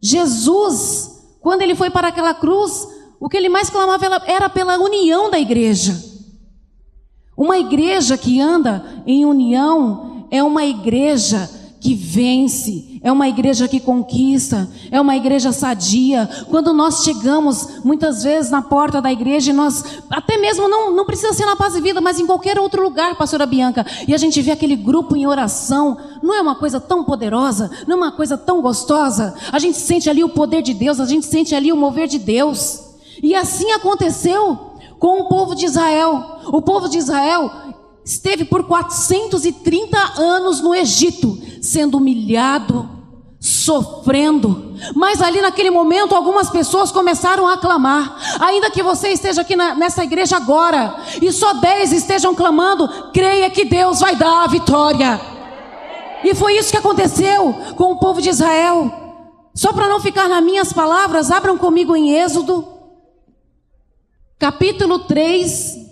Jesus, 0.00 1.22
quando 1.40 1.62
ele 1.62 1.74
foi 1.74 1.90
para 1.90 2.08
aquela 2.08 2.34
cruz, 2.34 2.86
o 3.20 3.28
que 3.28 3.36
ele 3.36 3.48
mais 3.48 3.70
clamava 3.70 4.22
era 4.26 4.48
pela 4.48 4.78
união 4.78 5.30
da 5.30 5.38
igreja. 5.38 6.11
Uma 7.42 7.58
igreja 7.58 8.16
que 8.16 8.40
anda 8.40 9.02
em 9.04 9.24
união 9.24 10.26
é 10.30 10.40
uma 10.44 10.64
igreja 10.64 11.50
que 11.80 11.92
vence, 11.92 13.00
é 13.02 13.10
uma 13.10 13.28
igreja 13.28 13.66
que 13.66 13.80
conquista, 13.80 14.70
é 14.92 15.00
uma 15.00 15.16
igreja 15.16 15.50
sadia. 15.50 16.30
Quando 16.48 16.72
nós 16.72 17.02
chegamos, 17.02 17.82
muitas 17.82 18.22
vezes, 18.22 18.48
na 18.48 18.62
porta 18.62 19.02
da 19.02 19.10
igreja, 19.10 19.50
e 19.50 19.52
nós, 19.52 19.82
até 20.08 20.38
mesmo 20.38 20.68
não, 20.68 20.94
não 20.94 21.04
precisa 21.04 21.32
ser 21.32 21.44
na 21.44 21.56
paz 21.56 21.74
e 21.74 21.80
vida, 21.80 22.00
mas 22.00 22.20
em 22.20 22.26
qualquer 22.26 22.60
outro 22.60 22.80
lugar, 22.80 23.16
pastora 23.16 23.44
Bianca, 23.44 23.84
e 24.06 24.14
a 24.14 24.18
gente 24.18 24.40
vê 24.40 24.52
aquele 24.52 24.76
grupo 24.76 25.16
em 25.16 25.26
oração, 25.26 25.98
não 26.22 26.32
é 26.32 26.40
uma 26.40 26.54
coisa 26.54 26.78
tão 26.78 27.02
poderosa, 27.02 27.72
não 27.88 27.96
é 27.96 27.98
uma 28.02 28.12
coisa 28.12 28.38
tão 28.38 28.62
gostosa. 28.62 29.34
A 29.50 29.58
gente 29.58 29.78
sente 29.78 30.08
ali 30.08 30.22
o 30.22 30.28
poder 30.28 30.62
de 30.62 30.74
Deus, 30.74 31.00
a 31.00 31.06
gente 31.06 31.26
sente 31.26 31.56
ali 31.56 31.72
o 31.72 31.76
mover 31.76 32.06
de 32.06 32.20
Deus. 32.20 32.92
E 33.20 33.34
assim 33.34 33.72
aconteceu 33.72 34.71
com 35.02 35.22
o 35.22 35.24
povo 35.24 35.56
de 35.56 35.66
Israel. 35.66 36.38
O 36.46 36.62
povo 36.62 36.88
de 36.88 36.96
Israel 36.96 37.50
esteve 38.04 38.44
por 38.44 38.62
430 38.62 39.98
anos 40.16 40.60
no 40.60 40.72
Egito, 40.72 41.36
sendo 41.60 41.96
humilhado, 41.96 42.88
sofrendo. 43.40 44.76
Mas 44.94 45.20
ali 45.20 45.40
naquele 45.40 45.72
momento, 45.72 46.14
algumas 46.14 46.50
pessoas 46.50 46.92
começaram 46.92 47.48
a 47.48 47.58
clamar. 47.58 48.16
Ainda 48.38 48.70
que 48.70 48.80
você 48.80 49.08
esteja 49.08 49.40
aqui 49.40 49.56
na, 49.56 49.74
nessa 49.74 50.04
igreja 50.04 50.36
agora, 50.36 50.94
e 51.20 51.32
só 51.32 51.54
dez 51.54 51.92
estejam 51.92 52.32
clamando, 52.32 53.10
creia 53.12 53.50
que 53.50 53.64
Deus 53.64 53.98
vai 53.98 54.14
dar 54.14 54.44
a 54.44 54.46
vitória. 54.46 55.20
E 56.22 56.32
foi 56.32 56.56
isso 56.56 56.70
que 56.70 56.78
aconteceu 56.78 57.52
com 57.74 57.90
o 57.90 57.98
povo 57.98 58.22
de 58.22 58.28
Israel. 58.28 58.88
Só 59.52 59.72
para 59.72 59.88
não 59.88 59.98
ficar 59.98 60.28
nas 60.28 60.44
minhas 60.44 60.72
palavras, 60.72 61.32
abram 61.32 61.58
comigo 61.58 61.96
em 61.96 62.12
Êxodo, 62.16 62.71
capítulo 64.42 64.98
3, 64.98 65.86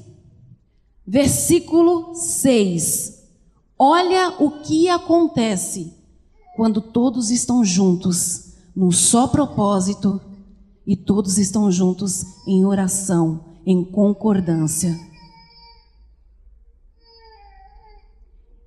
Versículo 1.07 2.17
6. 2.17 3.29
Olha 3.79 4.35
o 4.41 4.61
que 4.63 4.89
acontece 4.89 5.95
quando 6.57 6.81
todos 6.81 7.31
estão 7.31 7.65
juntos 7.65 8.55
num 8.75 8.91
só 8.91 9.29
propósito 9.29 10.21
e 10.85 10.97
todos 10.97 11.39
estão 11.39 11.71
juntos 11.71 12.25
em 12.45 12.65
oração, 12.65 13.45
em 13.65 13.85
concordância. 13.85 14.99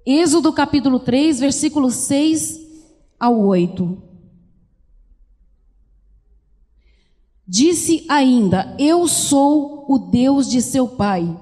Êxodo 0.05 0.53
capítulo 0.53 0.97
3, 0.97 1.41
versículo 1.41 1.91
6 1.91 2.57
ao 3.19 3.37
8. 3.37 4.13
Disse 7.47 8.05
ainda: 8.09 8.75
Eu 8.79 9.07
sou 9.07 9.72
o 9.87 9.97
Deus 9.97 10.49
de 10.49 10.61
seu 10.61 10.87
pai 10.87 11.35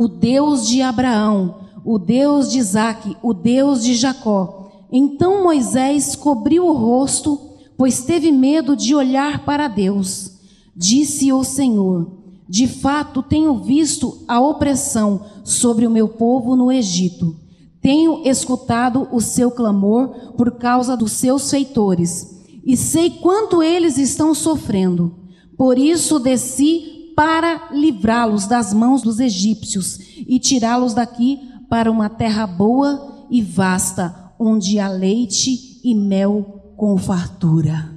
o 0.00 0.06
Deus 0.06 0.68
de 0.68 0.80
Abraão, 0.80 1.56
o 1.84 1.98
Deus 1.98 2.52
de 2.52 2.60
Isaque, 2.60 3.16
o 3.20 3.34
Deus 3.34 3.82
de 3.82 3.96
Jacó. 3.96 4.86
Então 4.92 5.42
Moisés 5.42 6.14
cobriu 6.14 6.68
o 6.68 6.72
rosto, 6.72 7.36
pois 7.76 8.02
teve 8.02 8.30
medo 8.30 8.76
de 8.76 8.94
olhar 8.94 9.44
para 9.44 9.66
Deus. 9.66 10.34
Disse 10.76 11.32
o 11.32 11.42
Senhor: 11.42 12.12
De 12.48 12.68
fato, 12.68 13.24
tenho 13.24 13.56
visto 13.56 14.18
a 14.28 14.38
opressão 14.38 15.22
sobre 15.42 15.84
o 15.84 15.90
meu 15.90 16.06
povo 16.06 16.54
no 16.54 16.70
Egito. 16.70 17.34
Tenho 17.82 18.22
escutado 18.24 19.08
o 19.10 19.20
seu 19.20 19.50
clamor 19.50 20.10
por 20.36 20.52
causa 20.52 20.96
dos 20.96 21.10
seus 21.10 21.50
feitores, 21.50 22.38
e 22.64 22.76
sei 22.76 23.10
quanto 23.10 23.64
eles 23.64 23.98
estão 23.98 24.32
sofrendo. 24.32 25.12
Por 25.56 25.76
isso 25.76 26.20
desci 26.20 26.97
para 27.18 27.70
livrá-los 27.72 28.46
das 28.46 28.72
mãos 28.72 29.02
dos 29.02 29.18
egípcios 29.18 29.98
e 30.24 30.38
tirá-los 30.38 30.94
daqui 30.94 31.40
para 31.68 31.90
uma 31.90 32.08
terra 32.08 32.46
boa 32.46 33.26
e 33.28 33.42
vasta, 33.42 34.32
onde 34.38 34.78
há 34.78 34.88
leite 34.88 35.80
e 35.82 35.96
mel 35.96 36.74
com 36.76 36.96
fartura. 36.96 37.92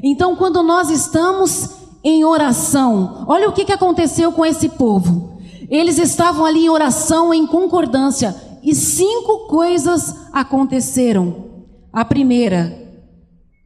Então, 0.00 0.36
quando 0.36 0.62
nós 0.62 0.90
estamos 0.90 1.70
em 2.04 2.24
oração, 2.24 3.24
olha 3.26 3.48
o 3.48 3.52
que, 3.52 3.64
que 3.64 3.72
aconteceu 3.72 4.30
com 4.30 4.46
esse 4.46 4.68
povo. 4.68 5.40
Eles 5.68 5.98
estavam 5.98 6.44
ali 6.44 6.66
em 6.66 6.70
oração, 6.70 7.34
em 7.34 7.48
concordância, 7.48 8.32
e 8.62 8.76
cinco 8.76 9.48
coisas 9.48 10.14
aconteceram. 10.32 11.64
A 11.92 12.04
primeira, 12.04 12.80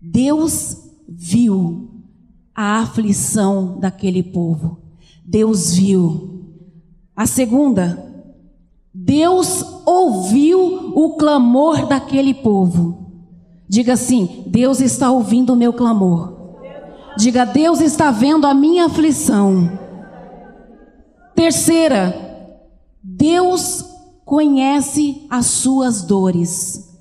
Deus 0.00 0.78
viu 1.06 1.93
a 2.54 2.80
aflição 2.80 3.78
daquele 3.78 4.22
povo. 4.22 4.78
Deus 5.24 5.74
viu. 5.74 6.30
A 7.16 7.26
segunda, 7.26 8.12
Deus 8.92 9.64
ouviu 9.84 10.92
o 10.94 11.16
clamor 11.16 11.86
daquele 11.86 12.34
povo. 12.34 13.10
Diga 13.68 13.94
assim: 13.94 14.44
Deus 14.46 14.80
está 14.80 15.10
ouvindo 15.10 15.52
o 15.52 15.56
meu 15.56 15.72
clamor. 15.72 16.34
Diga: 17.16 17.44
Deus 17.44 17.80
está 17.80 18.10
vendo 18.10 18.46
a 18.46 18.54
minha 18.54 18.86
aflição. 18.86 19.78
Terceira, 21.34 22.14
Deus 23.02 23.84
conhece 24.24 25.26
as 25.28 25.46
suas 25.46 26.02
dores. 26.02 26.92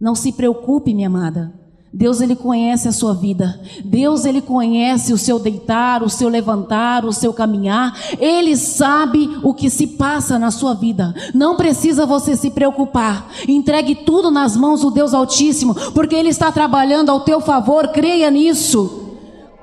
Não 0.00 0.14
se 0.14 0.32
preocupe, 0.32 0.94
minha 0.94 1.08
amada. 1.08 1.55
Deus 1.92 2.20
ele 2.20 2.36
conhece 2.36 2.88
a 2.88 2.92
sua 2.92 3.14
vida. 3.14 3.60
Deus 3.84 4.24
ele 4.24 4.42
conhece 4.42 5.12
o 5.12 5.18
seu 5.18 5.38
deitar, 5.38 6.02
o 6.02 6.10
seu 6.10 6.28
levantar, 6.28 7.04
o 7.04 7.12
seu 7.12 7.32
caminhar. 7.32 7.98
Ele 8.18 8.56
sabe 8.56 9.38
o 9.42 9.54
que 9.54 9.70
se 9.70 9.86
passa 9.86 10.38
na 10.38 10.50
sua 10.50 10.74
vida. 10.74 11.14
Não 11.34 11.56
precisa 11.56 12.04
você 12.04 12.36
se 12.36 12.50
preocupar. 12.50 13.30
Entregue 13.48 13.94
tudo 13.94 14.30
nas 14.30 14.56
mãos 14.56 14.82
do 14.82 14.90
Deus 14.90 15.14
Altíssimo, 15.14 15.74
porque 15.92 16.14
ele 16.14 16.28
está 16.28 16.52
trabalhando 16.52 17.10
ao 17.10 17.20
teu 17.20 17.40
favor. 17.40 17.88
Creia 17.88 18.30
nisso. 18.30 19.14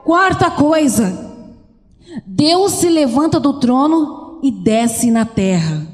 Quarta 0.03 0.49
coisa. 0.49 1.31
Deus 2.25 2.73
se 2.73 2.89
levanta 2.89 3.39
do 3.39 3.59
trono 3.59 4.39
e 4.41 4.49
desce 4.49 5.11
na 5.11 5.25
terra. 5.25 5.87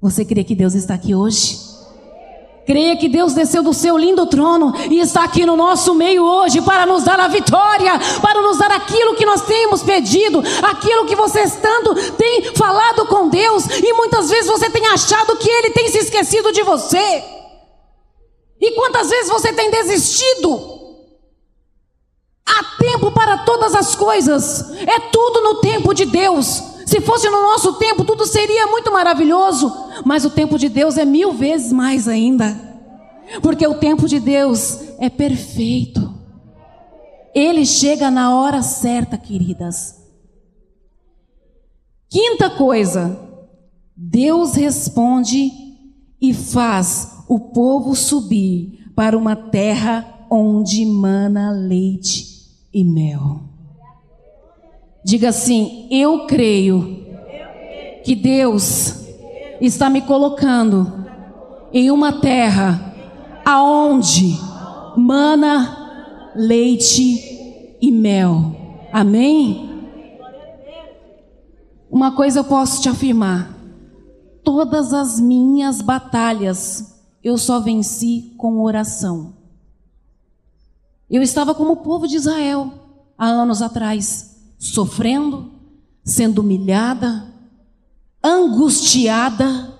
Você 0.00 0.24
crê 0.24 0.44
que 0.44 0.54
Deus 0.54 0.74
está 0.74 0.94
aqui 0.94 1.14
hoje? 1.14 1.63
Creia 2.66 2.96
que 2.96 3.08
Deus 3.08 3.34
desceu 3.34 3.62
do 3.62 3.74
seu 3.74 3.96
lindo 3.96 4.26
trono 4.26 4.72
e 4.90 4.98
está 4.98 5.24
aqui 5.24 5.44
no 5.44 5.54
nosso 5.54 5.94
meio 5.94 6.24
hoje 6.24 6.62
para 6.62 6.86
nos 6.86 7.04
dar 7.04 7.20
a 7.20 7.28
vitória, 7.28 7.92
para 8.22 8.40
nos 8.40 8.56
dar 8.56 8.72
aquilo 8.72 9.14
que 9.14 9.26
nós 9.26 9.42
temos 9.42 9.82
pedido, 9.82 10.42
aquilo 10.62 11.04
que 11.04 11.14
você 11.14 11.46
tanto 11.60 11.94
tem 12.12 12.54
falado 12.54 13.04
com 13.06 13.28
Deus 13.28 13.66
e 13.66 13.92
muitas 13.92 14.30
vezes 14.30 14.50
você 14.50 14.70
tem 14.70 14.86
achado 14.86 15.36
que 15.36 15.48
Ele 15.48 15.70
tem 15.70 15.88
se 15.88 15.98
esquecido 15.98 16.52
de 16.52 16.62
você. 16.62 17.22
E 18.58 18.70
quantas 18.72 19.10
vezes 19.10 19.30
você 19.30 19.52
tem 19.52 19.70
desistido? 19.70 20.74
Há 22.46 22.64
tempo 22.78 23.10
para 23.10 23.38
todas 23.38 23.74
as 23.74 23.94
coisas, 23.94 24.70
é 24.86 25.00
tudo 25.12 25.42
no 25.42 25.56
tempo 25.56 25.92
de 25.92 26.06
Deus. 26.06 26.73
Se 26.86 27.00
fosse 27.00 27.28
no 27.30 27.42
nosso 27.42 27.74
tempo, 27.74 28.04
tudo 28.04 28.26
seria 28.26 28.66
muito 28.66 28.92
maravilhoso, 28.92 29.72
mas 30.04 30.24
o 30.24 30.30
tempo 30.30 30.58
de 30.58 30.68
Deus 30.68 30.96
é 30.98 31.04
mil 31.04 31.32
vezes 31.32 31.72
mais 31.72 32.06
ainda, 32.06 32.58
porque 33.42 33.66
o 33.66 33.74
tempo 33.74 34.06
de 34.06 34.20
Deus 34.20 34.80
é 34.98 35.08
perfeito. 35.08 36.12
Ele 37.34 37.64
chega 37.64 38.10
na 38.10 38.36
hora 38.36 38.62
certa, 38.62 39.16
queridas. 39.16 39.96
Quinta 42.08 42.48
coisa, 42.50 43.18
Deus 43.96 44.54
responde 44.54 45.50
e 46.20 46.32
faz 46.32 47.24
o 47.28 47.40
povo 47.40 47.94
subir 47.96 48.92
para 48.94 49.18
uma 49.18 49.34
terra 49.34 50.26
onde 50.30 50.84
mana 50.86 51.50
leite 51.50 52.26
e 52.72 52.84
mel. 52.84 53.53
Diga 55.04 55.28
assim: 55.28 55.86
Eu 55.90 56.26
creio 56.26 57.04
que 58.02 58.14
Deus 58.14 59.04
está 59.60 59.90
me 59.90 60.00
colocando 60.00 61.04
em 61.72 61.90
uma 61.90 62.20
terra 62.20 62.94
aonde 63.44 64.38
mana 64.96 66.32
leite 66.34 67.76
e 67.80 67.92
mel. 67.92 68.56
Amém? 68.92 69.70
Uma 71.90 72.16
coisa 72.16 72.40
eu 72.40 72.44
posso 72.44 72.80
te 72.80 72.88
afirmar: 72.88 73.54
todas 74.42 74.94
as 74.94 75.20
minhas 75.20 75.82
batalhas 75.82 76.94
eu 77.22 77.36
só 77.36 77.60
venci 77.60 78.34
com 78.38 78.62
oração. 78.62 79.34
Eu 81.10 81.22
estava 81.22 81.54
como 81.54 81.72
o 81.72 81.76
povo 81.76 82.08
de 82.08 82.16
Israel 82.16 82.72
há 83.16 83.26
anos 83.26 83.62
atrás, 83.62 84.33
sofrendo, 84.64 85.52
sendo 86.02 86.40
humilhada, 86.40 87.32
angustiada. 88.22 89.74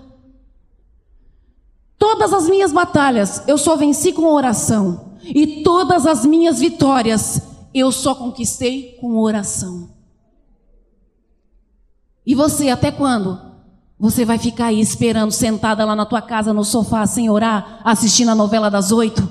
Todas 1.98 2.34
as 2.34 2.48
minhas 2.48 2.70
batalhas 2.70 3.42
eu 3.48 3.56
só 3.56 3.76
venci 3.76 4.12
com 4.12 4.26
oração, 4.26 5.16
e 5.22 5.62
todas 5.62 6.06
as 6.06 6.26
minhas 6.26 6.60
vitórias 6.60 7.40
eu 7.72 7.90
só 7.90 8.14
conquistei 8.14 8.98
com 9.00 9.16
oração. 9.18 9.88
E 12.26 12.34
você, 12.34 12.68
até 12.68 12.90
quando? 12.90 13.40
Você 13.98 14.24
vai 14.24 14.38
ficar 14.38 14.66
aí 14.66 14.80
esperando, 14.80 15.30
sentada 15.30 15.84
lá 15.84 15.96
na 15.96 16.04
tua 16.04 16.20
casa, 16.20 16.52
no 16.52 16.64
sofá, 16.64 17.06
sem 17.06 17.30
orar, 17.30 17.80
assistindo 17.84 18.30
a 18.30 18.34
novela 18.34 18.70
das 18.70 18.92
oito? 18.92 19.26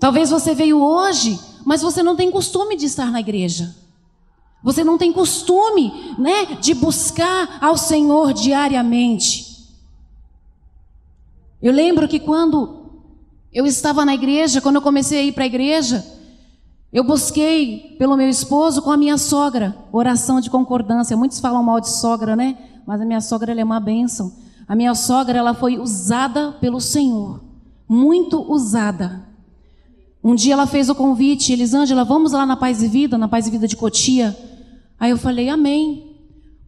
Talvez 0.00 0.30
você 0.30 0.52
veio 0.52 0.82
hoje, 0.82 1.38
mas 1.64 1.82
você 1.82 2.02
não 2.02 2.16
tem 2.16 2.30
costume 2.30 2.76
de 2.76 2.86
estar 2.86 3.10
na 3.10 3.20
igreja. 3.20 3.74
Você 4.62 4.84
não 4.84 4.96
tem 4.96 5.12
costume, 5.12 6.14
né, 6.18 6.56
de 6.60 6.72
buscar 6.74 7.58
ao 7.60 7.76
Senhor 7.76 8.32
diariamente. 8.32 9.52
Eu 11.60 11.72
lembro 11.72 12.08
que 12.08 12.20
quando 12.20 12.82
eu 13.52 13.66
estava 13.66 14.04
na 14.04 14.14
igreja, 14.14 14.60
quando 14.60 14.76
eu 14.76 14.82
comecei 14.82 15.18
a 15.18 15.22
ir 15.24 15.32
para 15.32 15.44
a 15.44 15.46
igreja, 15.46 16.04
eu 16.92 17.02
busquei 17.02 17.96
pelo 17.98 18.16
meu 18.16 18.28
esposo 18.28 18.82
com 18.82 18.90
a 18.90 18.96
minha 18.96 19.16
sogra, 19.16 19.76
oração 19.90 20.40
de 20.40 20.50
concordância. 20.50 21.16
Muitos 21.16 21.40
falam 21.40 21.62
mal 21.62 21.80
de 21.80 21.88
sogra, 21.90 22.36
né? 22.36 22.58
Mas 22.86 23.00
a 23.00 23.04
minha 23.04 23.20
sogra 23.20 23.52
ela 23.52 23.60
é 23.60 23.64
uma 23.64 23.80
bênção. 23.80 24.32
A 24.68 24.76
minha 24.76 24.94
sogra 24.94 25.38
ela 25.38 25.54
foi 25.54 25.78
usada 25.78 26.52
pelo 26.52 26.80
Senhor, 26.80 27.40
muito 27.88 28.40
usada. 28.40 29.31
Um 30.24 30.34
dia 30.36 30.52
ela 30.52 30.66
fez 30.66 30.88
o 30.88 30.94
convite, 30.94 31.52
Elisângela, 31.52 32.04
vamos 32.04 32.32
lá 32.32 32.46
na 32.46 32.56
Paz 32.56 32.82
e 32.82 32.86
Vida, 32.86 33.18
na 33.18 33.26
Paz 33.26 33.46
e 33.46 33.50
Vida 33.50 33.66
de 33.66 33.76
Cotia. 33.76 34.36
Aí 34.98 35.10
eu 35.10 35.18
falei, 35.18 35.48
amém. 35.48 36.16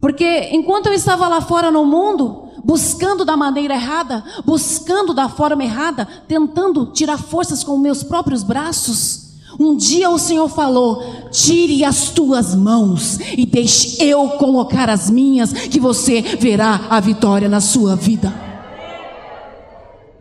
Porque 0.01 0.49
enquanto 0.51 0.87
eu 0.87 0.93
estava 0.93 1.27
lá 1.27 1.39
fora 1.39 1.71
no 1.71 1.85
mundo, 1.85 2.49
buscando 2.65 3.23
da 3.23 3.37
maneira 3.37 3.75
errada, 3.75 4.23
buscando 4.45 5.13
da 5.13 5.29
forma 5.29 5.63
errada, 5.63 6.05
tentando 6.27 6.87
tirar 6.87 7.17
forças 7.17 7.63
com 7.63 7.77
meus 7.77 8.03
próprios 8.03 8.43
braços, 8.43 9.25
um 9.57 9.75
dia 9.75 10.09
o 10.09 10.19
Senhor 10.19 10.49
falou: 10.49 11.01
tire 11.31 11.85
as 11.85 12.09
tuas 12.09 12.53
mãos 12.53 13.17
e 13.37 13.45
deixe 13.45 14.03
eu 14.03 14.31
colocar 14.31 14.89
as 14.89 15.09
minhas, 15.09 15.53
que 15.53 15.79
você 15.79 16.21
verá 16.21 16.87
a 16.89 16.99
vitória 16.99 17.47
na 17.47 17.61
sua 17.61 17.95
vida. 17.95 18.33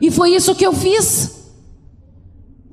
E 0.01 0.11
foi 0.11 0.35
isso 0.35 0.55
que 0.55 0.65
eu 0.65 0.73
fiz. 0.73 1.44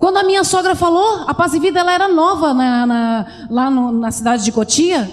Quando 0.01 0.17
a 0.17 0.23
minha 0.23 0.43
sogra 0.43 0.73
falou, 0.73 1.25
a 1.27 1.33
paz 1.35 1.53
e 1.53 1.59
vida 1.59 1.79
ela 1.79 1.93
era 1.93 2.07
nova 2.07 2.55
na, 2.55 2.87
na, 2.87 3.27
lá 3.51 3.69
no, 3.69 3.91
na 3.91 4.09
cidade 4.09 4.43
de 4.43 4.51
Cotia, 4.51 5.07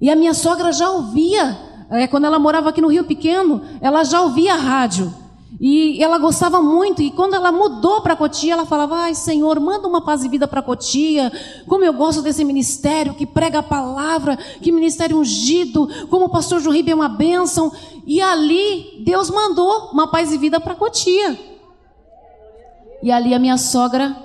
e 0.00 0.10
a 0.10 0.16
minha 0.16 0.34
sogra 0.34 0.72
já 0.72 0.90
ouvia, 0.90 1.56
é, 1.88 2.04
quando 2.08 2.24
ela 2.24 2.36
morava 2.36 2.70
aqui 2.70 2.80
no 2.80 2.88
Rio 2.88 3.04
Pequeno, 3.04 3.62
ela 3.80 4.02
já 4.02 4.20
ouvia 4.20 4.54
a 4.54 4.56
rádio. 4.56 5.14
E 5.60 6.02
ela 6.02 6.18
gostava 6.18 6.60
muito, 6.60 7.00
e 7.00 7.12
quando 7.12 7.34
ela 7.34 7.52
mudou 7.52 8.00
para 8.00 8.16
Cotia, 8.16 8.54
ela 8.54 8.66
falava: 8.66 8.96
Ai, 8.96 9.14
Senhor, 9.14 9.60
manda 9.60 9.86
uma 9.86 10.00
paz 10.00 10.24
e 10.24 10.28
vida 10.28 10.48
para 10.48 10.62
Cotia. 10.62 11.30
Como 11.68 11.84
eu 11.84 11.92
gosto 11.92 12.20
desse 12.20 12.44
ministério 12.44 13.14
que 13.14 13.24
prega 13.24 13.60
a 13.60 13.62
palavra, 13.62 14.36
que 14.36 14.72
ministério 14.72 15.16
ungido, 15.16 15.88
como 16.10 16.24
o 16.24 16.28
pastor 16.28 16.60
Jurribe 16.60 16.90
é 16.90 16.94
uma 16.94 17.08
bênção. 17.08 17.70
E 18.04 18.20
ali, 18.20 19.00
Deus 19.04 19.30
mandou 19.30 19.90
uma 19.92 20.08
paz 20.08 20.32
e 20.32 20.38
vida 20.38 20.58
para 20.58 20.74
Cotia. 20.74 21.57
E 23.02 23.10
ali 23.12 23.34
a 23.34 23.38
minha 23.38 23.56
sogra 23.56 24.16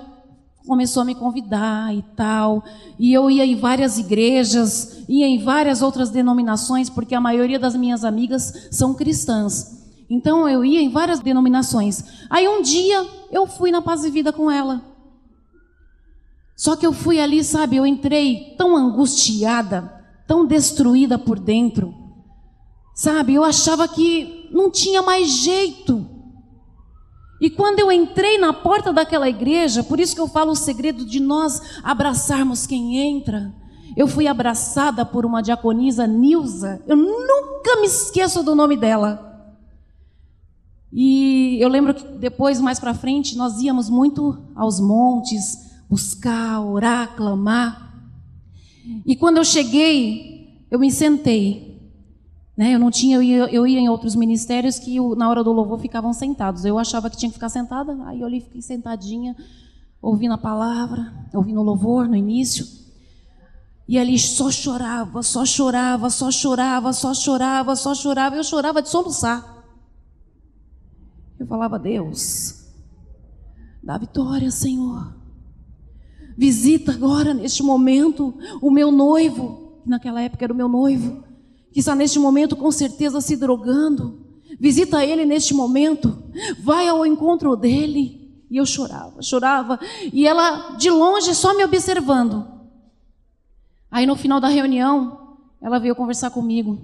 começou 0.66 1.02
a 1.02 1.04
me 1.04 1.14
convidar 1.14 1.94
e 1.94 2.02
tal. 2.16 2.64
E 2.98 3.12
eu 3.12 3.30
ia 3.30 3.44
em 3.44 3.56
várias 3.56 3.98
igrejas, 3.98 5.04
ia 5.08 5.26
em 5.26 5.42
várias 5.42 5.82
outras 5.82 6.10
denominações, 6.10 6.88
porque 6.88 7.14
a 7.14 7.20
maioria 7.20 7.58
das 7.58 7.76
minhas 7.76 8.04
amigas 8.04 8.68
são 8.70 8.94
cristãs. 8.94 9.84
Então 10.08 10.48
eu 10.48 10.64
ia 10.64 10.80
em 10.80 10.88
várias 10.88 11.20
denominações. 11.20 12.04
Aí 12.28 12.48
um 12.48 12.62
dia 12.62 13.06
eu 13.30 13.46
fui 13.46 13.70
na 13.70 13.82
Paz 13.82 14.04
e 14.04 14.10
Vida 14.10 14.32
com 14.32 14.50
ela. 14.50 14.82
Só 16.56 16.76
que 16.76 16.86
eu 16.86 16.92
fui 16.92 17.18
ali, 17.18 17.42
sabe, 17.42 17.76
eu 17.76 17.86
entrei 17.86 18.54
tão 18.56 18.76
angustiada, 18.76 19.92
tão 20.26 20.46
destruída 20.46 21.18
por 21.18 21.38
dentro. 21.38 21.92
Sabe, 22.94 23.34
eu 23.34 23.42
achava 23.42 23.88
que 23.88 24.48
não 24.52 24.70
tinha 24.70 25.02
mais 25.02 25.28
jeito. 25.28 26.03
E 27.40 27.50
quando 27.50 27.80
eu 27.80 27.90
entrei 27.90 28.38
na 28.38 28.52
porta 28.52 28.92
daquela 28.92 29.28
igreja, 29.28 29.82
por 29.82 29.98
isso 30.00 30.14
que 30.14 30.20
eu 30.20 30.28
falo 30.28 30.52
o 30.52 30.56
segredo 30.56 31.04
de 31.04 31.20
nós 31.20 31.80
abraçarmos 31.82 32.66
quem 32.66 32.96
entra. 32.98 33.52
Eu 33.96 34.08
fui 34.08 34.26
abraçada 34.26 35.04
por 35.04 35.24
uma 35.26 35.42
diaconisa 35.42 36.06
Nilza. 36.06 36.82
Eu 36.86 36.96
nunca 36.96 37.80
me 37.80 37.86
esqueço 37.86 38.42
do 38.42 38.54
nome 38.54 38.76
dela. 38.76 39.32
E 40.92 41.58
eu 41.60 41.68
lembro 41.68 41.94
que 41.94 42.04
depois, 42.18 42.60
mais 42.60 42.78
para 42.78 42.94
frente, 42.94 43.36
nós 43.36 43.60
íamos 43.60 43.90
muito 43.90 44.38
aos 44.54 44.78
montes, 44.78 45.58
buscar, 45.90 46.60
orar, 46.60 47.16
clamar. 47.16 47.92
E 49.04 49.16
quando 49.16 49.38
eu 49.38 49.44
cheguei, 49.44 50.66
eu 50.70 50.78
me 50.78 50.90
sentei. 50.90 51.73
Né? 52.56 52.74
Eu 52.74 52.78
não 52.78 52.90
tinha, 52.90 53.16
eu 53.16 53.22
ia, 53.22 53.52
eu 53.52 53.66
ia 53.66 53.80
em 53.80 53.88
outros 53.88 54.14
ministérios 54.14 54.78
que 54.78 54.98
na 55.16 55.28
hora 55.28 55.42
do 55.42 55.52
louvor 55.52 55.78
ficavam 55.80 56.12
sentados. 56.12 56.64
Eu 56.64 56.78
achava 56.78 57.10
que 57.10 57.16
tinha 57.16 57.28
que 57.28 57.34
ficar 57.34 57.48
sentada, 57.48 57.96
aí 58.06 58.20
eu 58.20 58.26
ali 58.26 58.40
fiquei 58.40 58.62
sentadinha, 58.62 59.36
ouvindo 60.00 60.34
a 60.34 60.38
palavra, 60.38 61.12
ouvindo 61.32 61.60
o 61.60 61.64
louvor 61.64 62.08
no 62.08 62.16
início. 62.16 62.66
E 63.86 63.98
ali 63.98 64.18
só 64.18 64.50
chorava, 64.50 65.22
só 65.22 65.44
chorava, 65.44 66.08
só 66.08 66.30
chorava, 66.30 66.92
só 66.92 67.12
chorava, 67.12 67.76
só 67.76 67.94
chorava. 67.94 68.36
Eu 68.36 68.44
chorava 68.44 68.80
de 68.80 68.88
soluçar. 68.88 69.52
Eu 71.38 71.46
falava, 71.46 71.78
Deus, 71.78 72.64
dá 73.82 73.98
vitória, 73.98 74.50
Senhor. 74.50 75.14
Visita 76.36 76.92
agora, 76.92 77.34
neste 77.34 77.62
momento, 77.62 78.34
o 78.62 78.70
meu 78.70 78.90
noivo, 78.90 79.80
que 79.82 79.90
naquela 79.90 80.22
época 80.22 80.44
era 80.44 80.52
o 80.52 80.56
meu 80.56 80.68
noivo, 80.68 81.22
que 81.74 81.80
está 81.80 81.94
neste 81.94 82.18
momento 82.18 82.56
com 82.56 82.72
certeza 82.72 83.20
se 83.20 83.36
drogando. 83.36 84.24
Visita 84.58 85.04
ele 85.04 85.26
neste 85.26 85.52
momento, 85.52 86.22
vai 86.62 86.88
ao 86.88 87.04
encontro 87.04 87.54
dele. 87.56 88.42
E 88.48 88.56
eu 88.56 88.64
chorava, 88.64 89.20
chorava, 89.20 89.80
e 90.12 90.26
ela 90.26 90.76
de 90.76 90.88
longe 90.88 91.34
só 91.34 91.54
me 91.56 91.64
observando. 91.64 92.46
Aí 93.90 94.06
no 94.06 94.14
final 94.14 94.40
da 94.40 94.48
reunião, 94.48 95.36
ela 95.60 95.78
veio 95.78 95.96
conversar 95.96 96.30
comigo. 96.30 96.80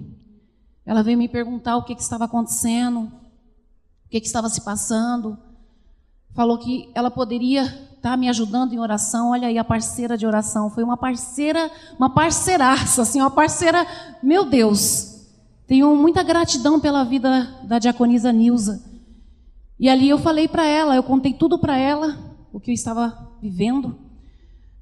Ela 0.85 1.01
veio 1.01 1.17
me 1.17 1.29
perguntar 1.29 1.77
o 1.77 1.83
que, 1.83 1.95
que 1.95 2.01
estava 2.01 2.25
acontecendo 2.25 3.09
que, 4.11 4.19
que 4.19 4.27
estava 4.27 4.49
se 4.49 4.61
passando. 4.61 5.37
Falou 6.33 6.57
que 6.57 6.89
ela 6.95 7.11
poderia 7.11 7.63
estar 7.63 8.11
tá 8.11 8.17
me 8.17 8.29
ajudando 8.29 8.73
em 8.73 8.79
oração. 8.79 9.31
Olha 9.31 9.47
aí 9.47 9.57
a 9.57 9.63
parceira 9.63 10.17
de 10.17 10.25
oração. 10.25 10.69
Foi 10.69 10.83
uma 10.83 10.97
parceira, 10.97 11.69
uma 11.97 12.09
parceiraça, 12.09 13.01
assim, 13.01 13.19
uma 13.19 13.31
parceira, 13.31 13.85
meu 14.23 14.45
Deus. 14.45 15.27
Tenho 15.67 15.95
muita 15.95 16.23
gratidão 16.23 16.79
pela 16.79 17.03
vida 17.03 17.59
da 17.63 17.79
diaconisa 17.79 18.31
Nilza. 18.31 18.83
E 19.79 19.89
ali 19.89 20.09
eu 20.09 20.19
falei 20.19 20.47
para 20.47 20.65
ela, 20.65 20.95
eu 20.95 21.03
contei 21.03 21.33
tudo 21.33 21.57
para 21.57 21.77
ela, 21.77 22.17
o 22.53 22.59
que 22.59 22.71
eu 22.71 22.75
estava 22.75 23.29
vivendo, 23.41 23.97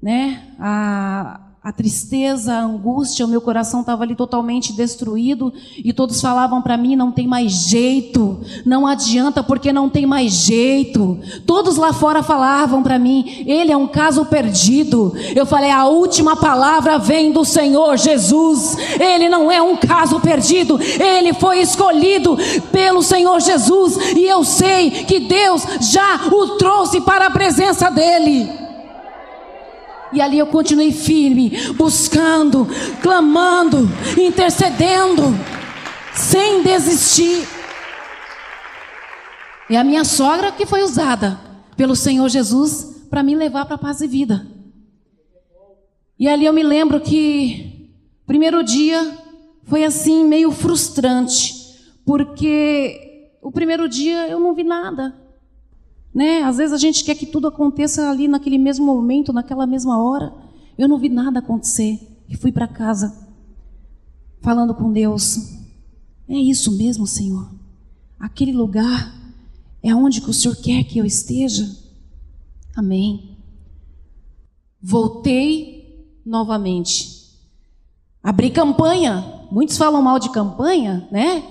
né? 0.02 0.54
A, 0.58 1.40
a 1.62 1.70
tristeza, 1.70 2.54
a 2.54 2.62
angústia, 2.62 3.26
o 3.26 3.28
meu 3.28 3.40
coração 3.42 3.80
estava 3.80 4.02
ali 4.02 4.14
totalmente 4.14 4.72
destruído 4.72 5.52
e 5.76 5.92
todos 5.92 6.18
falavam 6.18 6.62
para 6.62 6.74
mim: 6.74 6.96
não 6.96 7.12
tem 7.12 7.26
mais 7.26 7.52
jeito, 7.68 8.40
não 8.64 8.86
adianta 8.86 9.42
porque 9.42 9.70
não 9.70 9.86
tem 9.90 10.06
mais 10.06 10.32
jeito. 10.32 11.18
Todos 11.44 11.76
lá 11.76 11.92
fora 11.92 12.22
falavam 12.22 12.82
para 12.82 12.98
mim: 12.98 13.44
ele 13.46 13.70
é 13.70 13.76
um 13.76 13.86
caso 13.86 14.24
perdido. 14.24 15.12
Eu 15.36 15.44
falei: 15.44 15.70
a 15.70 15.84
última 15.84 16.34
palavra 16.34 16.96
vem 16.98 17.30
do 17.30 17.44
Senhor 17.44 17.98
Jesus, 17.98 18.78
ele 18.98 19.28
não 19.28 19.52
é 19.52 19.60
um 19.60 19.76
caso 19.76 20.18
perdido, 20.18 20.80
ele 20.80 21.34
foi 21.34 21.60
escolhido 21.60 22.38
pelo 22.72 23.02
Senhor 23.02 23.38
Jesus 23.38 23.98
e 24.16 24.24
eu 24.24 24.44
sei 24.44 24.90
que 24.90 25.20
Deus 25.20 25.66
já 25.78 26.26
o 26.32 26.56
trouxe 26.56 27.02
para 27.02 27.26
a 27.26 27.30
presença 27.30 27.90
dele. 27.90 28.69
E 30.12 30.20
ali 30.20 30.38
eu 30.38 30.46
continuei 30.46 30.92
firme, 30.92 31.52
buscando, 31.74 32.66
clamando, 33.00 33.88
intercedendo, 34.18 35.22
sem 36.14 36.62
desistir. 36.62 37.46
E 39.68 39.76
a 39.76 39.84
minha 39.84 40.04
sogra 40.04 40.50
que 40.50 40.66
foi 40.66 40.82
usada 40.82 41.38
pelo 41.76 41.94
Senhor 41.94 42.28
Jesus 42.28 43.06
para 43.08 43.22
me 43.22 43.36
levar 43.36 43.66
para 43.66 43.78
paz 43.78 44.00
e 44.00 44.08
vida. 44.08 44.46
E 46.18 46.28
ali 46.28 46.44
eu 46.44 46.52
me 46.52 46.62
lembro 46.62 47.00
que 47.00 47.90
primeiro 48.26 48.62
dia 48.62 49.16
foi 49.64 49.84
assim 49.84 50.24
meio 50.24 50.50
frustrante, 50.50 51.54
porque 52.04 53.30
o 53.40 53.52
primeiro 53.52 53.88
dia 53.88 54.28
eu 54.28 54.40
não 54.40 54.54
vi 54.54 54.64
nada. 54.64 55.19
Né? 56.14 56.42
Às 56.42 56.56
vezes 56.56 56.72
a 56.72 56.78
gente 56.78 57.04
quer 57.04 57.14
que 57.14 57.26
tudo 57.26 57.48
aconteça 57.48 58.10
ali 58.10 58.26
naquele 58.26 58.58
mesmo 58.58 58.84
momento, 58.84 59.32
naquela 59.32 59.66
mesma 59.66 60.02
hora. 60.02 60.34
Eu 60.76 60.88
não 60.88 60.98
vi 60.98 61.08
nada 61.08 61.38
acontecer 61.38 62.00
e 62.28 62.36
fui 62.36 62.50
para 62.50 62.66
casa 62.66 63.28
falando 64.40 64.74
com 64.74 64.92
Deus. 64.92 65.58
É 66.28 66.34
isso 66.36 66.76
mesmo, 66.76 67.06
Senhor. 67.06 67.50
Aquele 68.18 68.52
lugar 68.52 69.14
é 69.82 69.94
onde 69.94 70.20
que 70.20 70.30
o 70.30 70.34
Senhor 70.34 70.56
quer 70.56 70.84
que 70.84 70.98
eu 70.98 71.04
esteja. 71.04 71.68
Amém. 72.76 73.36
Voltei 74.82 76.08
novamente. 76.24 77.20
Abri 78.22 78.50
campanha. 78.50 79.46
Muitos 79.50 79.76
falam 79.76 80.02
mal 80.02 80.18
de 80.18 80.30
campanha, 80.30 81.08
né? 81.10 81.42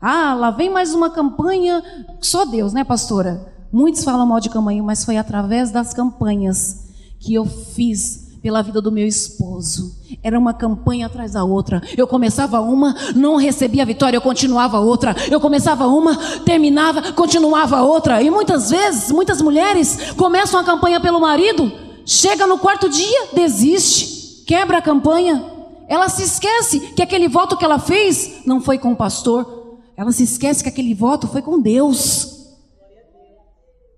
Ah, 0.00 0.34
lá 0.34 0.50
vem 0.50 0.70
mais 0.70 0.94
uma 0.94 1.10
campanha. 1.10 1.82
Só 2.20 2.44
Deus, 2.44 2.72
né, 2.72 2.84
pastora? 2.84 3.53
Muitos 3.74 4.04
falam 4.04 4.24
mal 4.24 4.38
de 4.38 4.48
campanha, 4.48 4.80
mas 4.84 5.04
foi 5.04 5.16
através 5.16 5.72
das 5.72 5.92
campanhas 5.92 6.84
que 7.18 7.34
eu 7.34 7.44
fiz 7.44 8.38
pela 8.40 8.62
vida 8.62 8.80
do 8.80 8.92
meu 8.92 9.04
esposo. 9.04 9.96
Era 10.22 10.38
uma 10.38 10.54
campanha 10.54 11.06
atrás 11.06 11.32
da 11.32 11.42
outra. 11.42 11.82
Eu 11.96 12.06
começava 12.06 12.60
uma, 12.60 12.94
não 13.16 13.34
recebia 13.34 13.82
a 13.82 13.84
vitória, 13.84 14.16
eu 14.16 14.20
continuava 14.20 14.78
outra. 14.78 15.16
Eu 15.28 15.40
começava 15.40 15.88
uma, 15.88 16.16
terminava, 16.44 17.14
continuava 17.14 17.82
outra. 17.82 18.22
E 18.22 18.30
muitas 18.30 18.70
vezes, 18.70 19.10
muitas 19.10 19.42
mulheres 19.42 20.12
começam 20.12 20.60
a 20.60 20.62
campanha 20.62 21.00
pelo 21.00 21.18
marido, 21.18 21.72
chega 22.06 22.46
no 22.46 22.58
quarto 22.58 22.88
dia, 22.88 23.30
desiste, 23.34 24.44
quebra 24.46 24.78
a 24.78 24.82
campanha. 24.82 25.44
Ela 25.88 26.08
se 26.08 26.22
esquece 26.22 26.78
que 26.94 27.02
aquele 27.02 27.26
voto 27.26 27.56
que 27.56 27.64
ela 27.64 27.80
fez 27.80 28.42
não 28.46 28.60
foi 28.60 28.78
com 28.78 28.92
o 28.92 28.96
pastor. 28.96 29.80
Ela 29.96 30.12
se 30.12 30.22
esquece 30.22 30.62
que 30.62 30.68
aquele 30.68 30.94
voto 30.94 31.26
foi 31.26 31.42
com 31.42 31.60
Deus. 31.60 32.33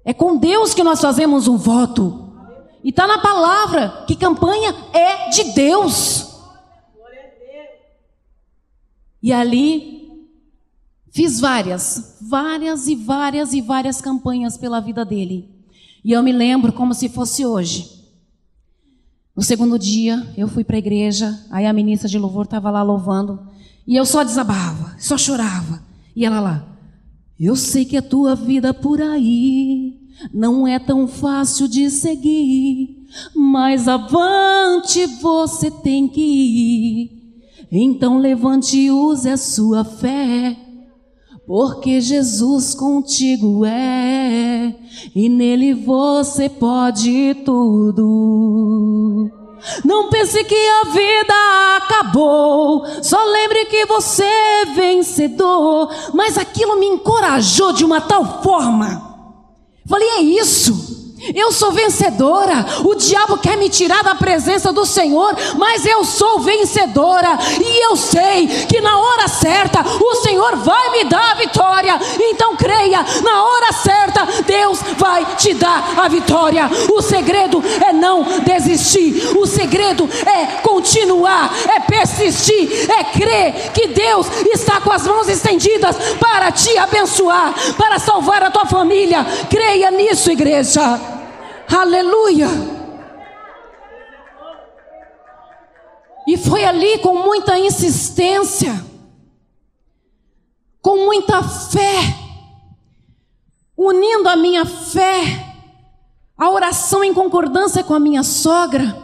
É 0.07 0.15
com 0.15 0.37
Deus 0.37 0.73
que 0.73 0.85
nós 0.85 1.01
fazemos 1.01 1.49
um 1.49 1.57
voto. 1.57 2.33
E 2.85 2.91
está 2.91 3.09
na 3.09 3.19
palavra 3.19 4.05
que 4.07 4.15
campanha 4.15 4.73
é 4.93 5.29
de 5.31 5.53
Deus. 5.53 6.33
E 9.21 9.33
ali 9.33 10.31
fiz 11.11 11.41
várias, 11.41 12.19
várias 12.21 12.87
e 12.87 12.95
várias 12.95 13.53
e 13.53 13.61
várias 13.61 14.01
campanhas 14.01 14.57
pela 14.57 14.81
vida 14.81 15.05
dele. 15.05 15.51
E 16.05 16.13
eu 16.13 16.23
me 16.23 16.31
lembro 16.31 16.73
como 16.73 16.95
se 16.95 17.09
fosse 17.09 17.45
hoje. 17.45 17.91
No 19.35 19.43
segundo 19.43 19.77
dia, 19.77 20.25
eu 20.37 20.47
fui 20.47 20.63
para 20.63 20.77
a 20.77 20.79
igreja, 20.79 21.45
aí 21.51 21.67
a 21.67 21.73
ministra 21.73 22.09
de 22.09 22.17
louvor 22.17 22.45
estava 22.45 22.71
lá 22.71 22.83
louvando, 22.85 23.45
e 23.85 23.97
eu 23.97 24.07
só 24.07 24.23
desabava, 24.23 24.95
só 25.01 25.19
chorava. 25.19 25.83
E 26.15 26.25
ela 26.25 26.39
lá, 26.39 26.76
eu 27.39 27.55
sei 27.55 27.85
que 27.85 27.97
a 27.97 28.03
tua 28.03 28.35
vida 28.35 28.73
por 28.73 29.01
aí 29.01 29.95
não 30.33 30.67
é 30.67 30.79
tão 30.79 31.07
fácil 31.07 31.69
de 31.69 31.91
seguir, 31.91 32.97
mas 33.35 33.87
avante 33.87 35.05
você 35.21 35.71
tem 35.71 36.09
que 36.09 36.21
ir. 36.21 37.11
Então 37.71 38.19
levante 38.19 38.79
e 38.79 38.91
use 38.91 39.29
a 39.29 39.37
sua 39.37 39.85
fé, 39.85 40.57
porque 41.47 42.01
Jesus 42.01 42.75
contigo 42.75 43.67
é, 43.67 44.75
e 45.15 45.29
nele 45.29 45.75
você 45.75 46.49
pode 46.49 47.35
tudo. 47.45 49.31
Não 49.85 50.09
pense 50.09 50.43
que 50.45 50.55
a 50.55 50.85
vida 50.85 51.77
acabou. 51.77 52.85
Só 53.03 53.23
lembre 53.25 53.67
que 53.67 53.87
você 53.87 54.25
é 54.25 54.65
vencedor. 54.67 55.91
Mas 56.13 56.39
aquilo 56.39 56.79
me 56.79 56.87
encorajou 56.87 57.73
de 57.73 57.85
uma 57.85 58.01
tal 58.01 58.43
forma. 58.43 59.03
Falei, 59.87 60.09
é 60.09 60.21
isso. 60.21 61.06
Eu 61.35 61.51
sou 61.51 61.73
vencedora. 61.73 62.65
O 62.85 62.95
diabo 62.95 63.39
quer 63.39 63.57
me 63.57 63.71
tirar 63.71 64.03
da 64.03 64.15
presença 64.15 64.73
do 64.73 64.85
Senhor, 64.85 65.35
mas 65.57 65.87
eu 65.87 66.05
sou 66.05 66.41
vencedora. 66.41 67.39
E 67.59 67.85
eu 67.85 67.97
sei 67.97 68.47
que 68.69 68.81
na 68.81 68.99
hora 68.99 69.27
certa 69.27 69.81
o 69.83 70.15
Senhor 70.17 70.57
vai 70.57 70.91
me 70.91 71.05
dar 71.05 71.33
a 71.33 71.35
vitória. 71.37 71.99
Então 72.21 72.55
creia, 72.57 73.05
na 73.23 73.45
hora 73.45 73.73
certa 73.73 74.27
Deus 74.47 74.81
vai 74.99 75.25
te 75.37 75.55
dar 75.55 75.95
a 75.99 76.09
vitória. 76.09 76.69
O 76.93 77.01
segredo 77.01 77.63
é 77.87 77.93
não 77.93 78.23
desistir. 78.45 79.37
O 79.37 79.47
segredo 79.47 80.09
é 80.27 80.61
continuar, 80.61 81.51
é 81.75 81.81
persistir, 81.81 82.91
é 82.91 83.05
crer 83.05 83.73
que 83.73 83.89
Deus 83.89 84.27
está 84.53 84.81
com 84.81 84.93
as 84.93 85.07
mãos 85.07 85.29
estendidas 85.29 85.97
para 86.21 86.53
te 86.53 86.77
abençoar, 86.77 87.55
para 87.77 87.99
salvar 87.99 88.43
a 88.43 88.51
tua 88.51 88.67
família. 88.67 89.25
Creia 89.49 89.91
nisso, 89.91 90.31
igreja. 90.31 91.06
Aleluia. 91.75 92.49
E 96.27 96.37
foi 96.37 96.65
ali 96.65 96.99
com 96.99 97.23
muita 97.23 97.59
insistência, 97.59 98.85
com 100.83 101.07
muita 101.07 101.43
fé, 101.43 102.17
unindo 103.77 104.29
a 104.29 104.35
minha 104.35 104.65
fé, 104.65 105.55
a 106.37 106.51
oração 106.51 107.05
em 107.05 107.15
concordância 107.15 107.85
com 107.85 107.95
a 107.95 108.01
minha 108.01 108.25
sogra, 108.25 108.97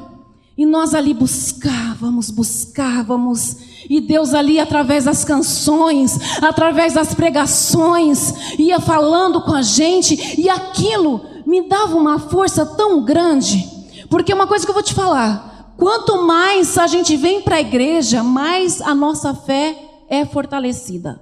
e 0.58 0.66
nós 0.66 0.94
ali 0.94 1.14
buscávamos, 1.14 2.28
buscávamos, 2.28 3.56
e 3.88 4.00
Deus 4.00 4.34
ali, 4.34 4.58
através 4.58 5.04
das 5.04 5.24
canções, 5.24 6.18
através 6.42 6.94
das 6.94 7.14
pregações, 7.14 8.58
ia 8.58 8.80
falando 8.80 9.40
com 9.42 9.54
a 9.54 9.62
gente, 9.62 10.40
e 10.40 10.48
aquilo 10.48 11.31
me 11.52 11.68
dava 11.68 11.98
uma 11.98 12.18
força 12.18 12.64
tão 12.64 13.04
grande, 13.04 13.68
porque 14.08 14.32
uma 14.32 14.46
coisa 14.46 14.64
que 14.64 14.70
eu 14.70 14.74
vou 14.74 14.82
te 14.82 14.94
falar: 14.94 15.74
quanto 15.76 16.22
mais 16.22 16.78
a 16.78 16.86
gente 16.86 17.14
vem 17.14 17.42
para 17.42 17.56
a 17.56 17.60
igreja, 17.60 18.22
mais 18.22 18.80
a 18.80 18.94
nossa 18.94 19.34
fé 19.34 19.76
é 20.08 20.24
fortalecida. 20.24 21.20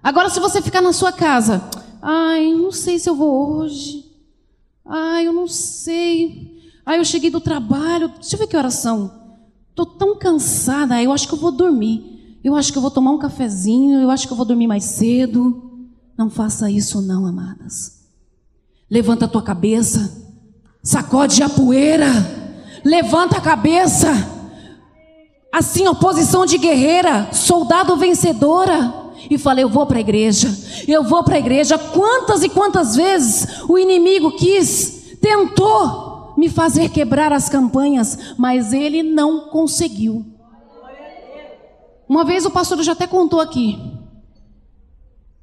Agora, 0.00 0.30
se 0.30 0.38
você 0.38 0.62
ficar 0.62 0.80
na 0.80 0.92
sua 0.92 1.10
casa, 1.10 1.68
ai, 2.00 2.52
não 2.52 2.70
sei 2.70 3.00
se 3.00 3.10
eu 3.10 3.16
vou 3.16 3.56
hoje, 3.56 4.04
ai, 4.84 5.26
eu 5.26 5.32
não 5.32 5.48
sei, 5.48 6.62
ai, 6.86 7.00
eu 7.00 7.04
cheguei 7.04 7.30
do 7.30 7.40
trabalho, 7.40 8.06
deixa 8.10 8.36
eu 8.36 8.38
ver 8.38 8.46
que 8.46 8.56
horas 8.56 8.74
são. 8.74 9.10
Estou 9.70 9.86
tão 9.86 10.16
cansada, 10.16 11.02
eu 11.02 11.10
acho 11.10 11.26
que 11.26 11.34
eu 11.34 11.38
vou 11.38 11.50
dormir. 11.50 12.38
Eu 12.44 12.54
acho 12.54 12.70
que 12.70 12.78
eu 12.78 12.82
vou 12.82 12.92
tomar 12.92 13.10
um 13.10 13.18
cafezinho, 13.18 13.98
eu 13.98 14.08
acho 14.08 14.28
que 14.28 14.32
eu 14.32 14.36
vou 14.36 14.46
dormir 14.46 14.68
mais 14.68 14.84
cedo. 14.84 15.90
Não 16.16 16.30
faça 16.30 16.70
isso, 16.70 17.02
não, 17.02 17.26
amadas. 17.26 17.95
Levanta 18.90 19.24
a 19.24 19.28
tua 19.28 19.42
cabeça, 19.42 20.24
sacode 20.82 21.42
a 21.42 21.48
poeira, 21.48 22.06
levanta 22.84 23.38
a 23.38 23.40
cabeça. 23.40 24.12
Assim, 25.52 25.88
oposição 25.88 26.46
de 26.46 26.56
guerreira, 26.56 27.32
soldado 27.32 27.96
vencedora. 27.96 29.06
E 29.28 29.36
falei, 29.38 29.64
eu 29.64 29.68
vou 29.68 29.86
para 29.86 29.96
a 29.96 30.00
igreja, 30.00 30.48
eu 30.86 31.02
vou 31.02 31.24
para 31.24 31.34
a 31.34 31.38
igreja. 31.38 31.76
Quantas 31.76 32.44
e 32.44 32.48
quantas 32.48 32.94
vezes 32.94 33.62
o 33.68 33.76
inimigo 33.76 34.36
quis, 34.36 35.16
tentou 35.20 36.34
me 36.36 36.48
fazer 36.48 36.90
quebrar 36.90 37.32
as 37.32 37.48
campanhas, 37.48 38.34
mas 38.36 38.72
ele 38.72 39.02
não 39.02 39.48
conseguiu. 39.48 40.24
Uma 42.08 42.24
vez 42.24 42.44
o 42.46 42.50
pastor 42.50 42.80
já 42.82 42.92
até 42.92 43.06
contou 43.06 43.40
aqui. 43.40 43.76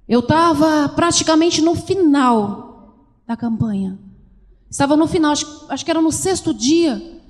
Eu 0.08 0.22
estava 0.22 0.88
praticamente 0.90 1.62
no 1.62 1.76
final 1.76 2.63
da 3.26 3.36
campanha. 3.38 4.00
Estava 4.70 4.98
no 4.98 5.08
final, 5.08 5.32
acho, 5.32 5.66
acho 5.70 5.86
que 5.86 5.92
era 5.92 6.02
no 6.02 6.12
sexto 6.12 6.54
dia. 6.54 7.22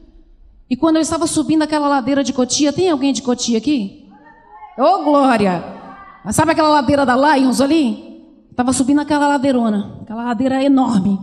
E 0.69 0.75
quando 0.75 0.95
eu 0.95 1.01
estava 1.01 1.27
subindo 1.27 1.61
aquela 1.61 1.87
ladeira 1.87 2.23
de 2.23 2.33
Cotia, 2.33 2.71
tem 2.71 2.89
alguém 2.89 3.13
de 3.13 3.21
Cotia 3.21 3.57
aqui? 3.57 4.09
Ô 4.77 4.81
oh, 4.81 5.03
glória! 5.03 5.63
Sabe 6.31 6.53
aquela 6.53 6.69
ladeira 6.69 7.05
da 7.05 7.35
Lions 7.35 7.59
ali? 7.59 8.13
Estava 8.49 8.71
subindo 8.71 9.01
aquela 9.01 9.27
ladeirona, 9.27 9.99
aquela 10.01 10.23
ladeira 10.23 10.63
enorme. 10.63 11.19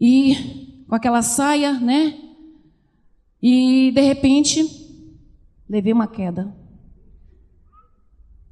E 0.00 0.84
com 0.88 0.94
aquela 0.94 1.22
saia, 1.22 1.72
né? 1.74 2.18
E 3.40 3.92
de 3.92 4.00
repente, 4.00 4.64
levei 5.68 5.92
uma 5.92 6.08
queda. 6.08 6.54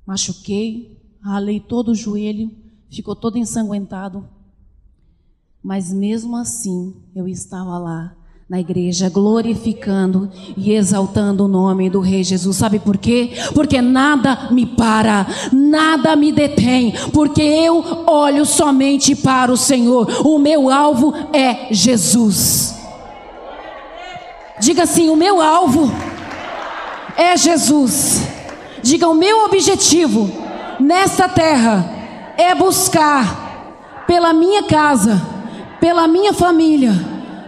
Machuquei, 0.07 1.01
ralei 1.21 1.59
todo 1.59 1.93
o 1.93 1.95
joelho, 1.95 2.51
ficou 2.91 3.17
todo 3.17 3.39
ensanguentado. 3.39 4.29
Mas 5.63 5.93
mesmo 5.93 6.37
assim, 6.37 6.95
eu 7.15 7.29
estava 7.29 7.79
lá 7.79 8.13
na 8.53 8.61
igreja, 8.61 9.09
glorificando 9.09 10.29
e 10.57 10.73
exaltando 10.73 11.45
o 11.45 11.49
nome 11.49 11.89
do 11.89 12.01
Rei 12.01 12.23
Jesus. 12.23 12.57
Sabe 12.57 12.79
por 12.79 12.99
quê? 12.99 13.31
Porque 13.55 13.81
nada 13.81 14.49
me 14.51 14.67
para, 14.67 15.27
nada 15.51 16.15
me 16.17 16.31
detém, 16.31 16.93
porque 17.15 17.41
eu 17.41 18.05
olho 18.07 18.45
somente 18.45 19.17
para 19.17 19.51
o 19.51 19.57
Senhor. 19.57 20.27
O 20.27 20.39
meu 20.39 20.69
alvo 20.69 21.15
é 21.33 21.73
Jesus. 21.73 22.75
Diga 24.61 24.83
assim: 24.83 25.09
o 25.09 25.17
meu 25.17 25.41
alvo 25.41 25.91
é 27.17 27.37
Jesus. 27.37 28.23
Diga: 28.83 29.09
o 29.09 29.15
meu 29.15 29.45
objetivo 29.45 30.31
nesta 30.79 31.29
terra 31.29 32.35
é 32.37 32.55
buscar 32.55 34.05
pela 34.07 34.33
minha 34.33 34.65
casa, 34.65 35.23
pela 35.83 36.07
minha 36.07 36.33
família 36.33 36.93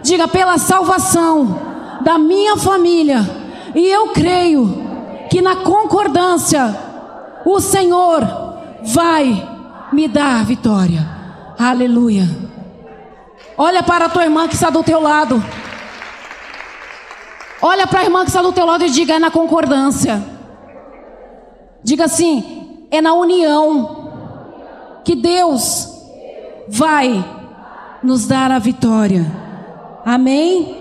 Diga 0.05 0.27
pela 0.27 0.59
salvação 0.59 1.59
da 2.01 2.19
minha 2.19 2.55
família. 2.55 3.27
E 3.73 3.87
eu 3.87 4.09
creio 4.09 4.85
que 5.31 5.41
na 5.41 5.55
concordância 5.55 6.77
o 7.43 7.59
Senhor 7.59 8.21
vai 8.83 9.49
me 9.91 10.07
dar 10.07 10.45
vitória. 10.45 11.03
Aleluia. 11.57 12.29
Olha 13.57 13.81
para 13.81 14.05
a 14.05 14.09
tua 14.09 14.25
irmã 14.25 14.47
que 14.47 14.53
está 14.53 14.69
do 14.69 14.83
teu 14.83 15.01
lado. 15.01 15.43
Olha 17.59 17.87
para 17.87 18.01
a 18.01 18.03
irmã 18.03 18.21
que 18.21 18.29
está 18.29 18.43
do 18.43 18.53
teu 18.53 18.67
lado 18.67 18.85
e 18.85 18.91
diga: 18.91 19.15
é 19.15 19.19
na 19.19 19.31
concordância. 19.31 20.23
Diga 21.83 22.05
assim: 22.05 22.85
é 22.91 23.01
na 23.01 23.15
união 23.15 25.01
que 25.03 25.15
Deus 25.15 25.89
vai 26.67 27.25
nos 28.05 28.25
dar 28.25 28.51
a 28.51 28.59
vitória. 28.59 29.25
Amém? 30.05 30.77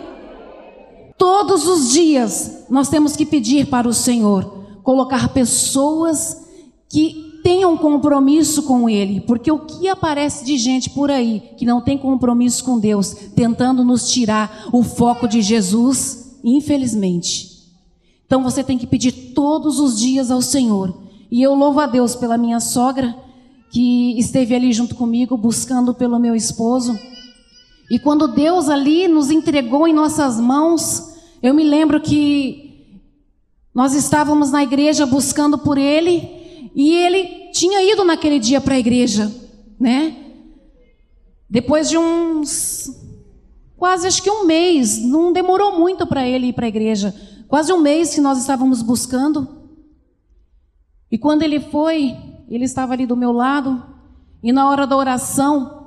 Todos 1.16 1.66
os 1.66 1.92
dias 1.92 2.66
nós 2.68 2.88
temos 2.88 3.16
que 3.16 3.24
pedir 3.24 3.66
para 3.66 3.88
o 3.88 3.94
Senhor 3.94 4.64
colocar 4.82 5.28
pessoas 5.30 6.44
que 6.88 7.40
tenham 7.42 7.76
compromisso 7.76 8.62
com 8.62 8.88
Ele, 8.88 9.20
porque 9.20 9.50
o 9.50 9.60
que 9.60 9.88
aparece 9.88 10.44
de 10.44 10.56
gente 10.56 10.90
por 10.90 11.10
aí 11.10 11.42
que 11.56 11.66
não 11.66 11.80
tem 11.80 11.98
compromisso 11.98 12.64
com 12.64 12.78
Deus, 12.78 13.14
tentando 13.34 13.84
nos 13.84 14.10
tirar 14.10 14.68
o 14.72 14.82
foco 14.82 15.26
de 15.26 15.42
Jesus, 15.42 16.38
infelizmente. 16.44 17.54
Então 18.26 18.42
você 18.42 18.64
tem 18.64 18.78
que 18.78 18.86
pedir 18.86 19.12
todos 19.34 19.78
os 19.78 19.98
dias 19.98 20.30
ao 20.30 20.40
Senhor. 20.40 20.94
E 21.30 21.42
eu 21.42 21.54
louvo 21.54 21.80
a 21.80 21.86
Deus 21.86 22.14
pela 22.14 22.38
minha 22.38 22.60
sogra, 22.60 23.14
que 23.70 24.18
esteve 24.18 24.54
ali 24.54 24.72
junto 24.72 24.94
comigo, 24.94 25.36
buscando 25.36 25.92
pelo 25.92 26.18
meu 26.18 26.34
esposo. 26.34 26.98
E 27.90 27.98
quando 27.98 28.28
Deus 28.28 28.68
ali 28.68 29.06
nos 29.08 29.30
entregou 29.30 29.86
em 29.86 29.92
nossas 29.92 30.40
mãos, 30.40 31.16
eu 31.42 31.52
me 31.52 31.64
lembro 31.64 32.00
que 32.00 33.00
nós 33.74 33.94
estávamos 33.94 34.50
na 34.50 34.62
igreja 34.62 35.04
buscando 35.04 35.58
por 35.58 35.76
Ele, 35.76 36.70
e 36.74 36.94
Ele 36.94 37.50
tinha 37.52 37.82
ido 37.82 38.04
naquele 38.04 38.38
dia 38.38 38.60
para 38.60 38.74
a 38.74 38.78
igreja, 38.78 39.32
né? 39.78 40.16
Depois 41.48 41.88
de 41.88 41.98
uns 41.98 43.04
quase 43.84 44.06
acho 44.06 44.22
que 44.22 44.30
um 44.30 44.46
mês, 44.46 44.98
não 45.04 45.30
demorou 45.30 45.78
muito 45.78 46.06
para 46.06 46.26
ele 46.26 46.46
ir 46.46 46.52
para 46.54 46.64
a 46.64 46.68
igreja, 46.68 47.14
quase 47.46 47.70
um 47.70 47.82
mês 47.82 48.14
que 48.14 48.20
nós 48.20 48.38
estávamos 48.38 48.80
buscando. 48.80 49.46
E 51.10 51.18
quando 51.18 51.42
ele 51.42 51.60
foi, 51.60 52.16
ele 52.48 52.64
estava 52.64 52.94
ali 52.94 53.04
do 53.04 53.14
meu 53.14 53.30
lado, 53.30 53.84
e 54.42 54.52
na 54.52 54.70
hora 54.70 54.86
da 54.86 54.96
oração, 54.96 55.83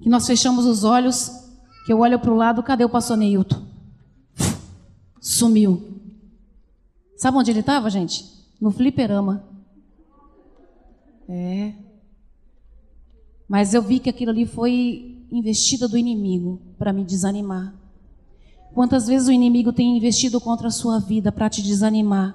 que 0.00 0.08
nós 0.08 0.26
fechamos 0.26 0.66
os 0.66 0.84
olhos, 0.84 1.30
que 1.86 1.92
eu 1.92 2.00
olho 2.00 2.18
para 2.18 2.32
o 2.32 2.36
lado, 2.36 2.62
cadê 2.62 2.84
o 2.84 2.88
pastor 2.88 3.16
Neilton? 3.16 3.62
Sumiu. 5.20 6.00
Sabe 7.16 7.36
onde 7.36 7.50
ele 7.50 7.60
estava, 7.60 7.90
gente? 7.90 8.24
No 8.60 8.70
fliperama. 8.70 9.44
É. 11.28 11.74
Mas 13.48 13.74
eu 13.74 13.82
vi 13.82 13.98
que 13.98 14.08
aquilo 14.08 14.30
ali 14.30 14.46
foi 14.46 15.26
investida 15.30 15.86
do 15.86 15.98
inimigo 15.98 16.60
para 16.78 16.92
me 16.92 17.04
desanimar. 17.04 17.74
Quantas 18.72 19.06
vezes 19.06 19.28
o 19.28 19.32
inimigo 19.32 19.72
tem 19.72 19.96
investido 19.96 20.40
contra 20.40 20.68
a 20.68 20.70
sua 20.70 20.98
vida 20.98 21.30
para 21.30 21.50
te 21.50 21.62
desanimar? 21.62 22.34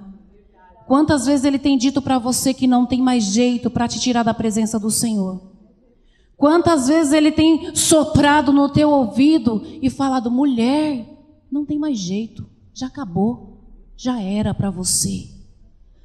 Quantas 0.85 1.25
vezes 1.25 1.45
ele 1.45 1.57
tem 1.57 1.77
dito 1.77 2.01
para 2.01 2.19
você 2.19 2.53
que 2.53 2.67
não 2.67 2.85
tem 2.85 3.01
mais 3.01 3.23
jeito 3.23 3.69
para 3.71 3.87
te 3.87 3.99
tirar 3.99 4.23
da 4.23 4.33
presença 4.33 4.79
do 4.79 4.91
Senhor? 4.91 5.54
Quantas 6.37 6.87
vezes 6.87 7.13
ele 7.13 7.31
tem 7.31 7.73
soprado 7.75 8.51
no 8.51 8.69
teu 8.69 8.89
ouvido 8.89 9.61
e 9.81 9.89
falado: 9.89 10.29
mulher, 10.29 11.05
não 11.51 11.65
tem 11.65 11.79
mais 11.79 11.97
jeito, 11.97 12.45
já 12.73 12.87
acabou, 12.87 13.61
já 13.95 14.21
era 14.21 14.53
para 14.53 14.69
você. 14.69 15.29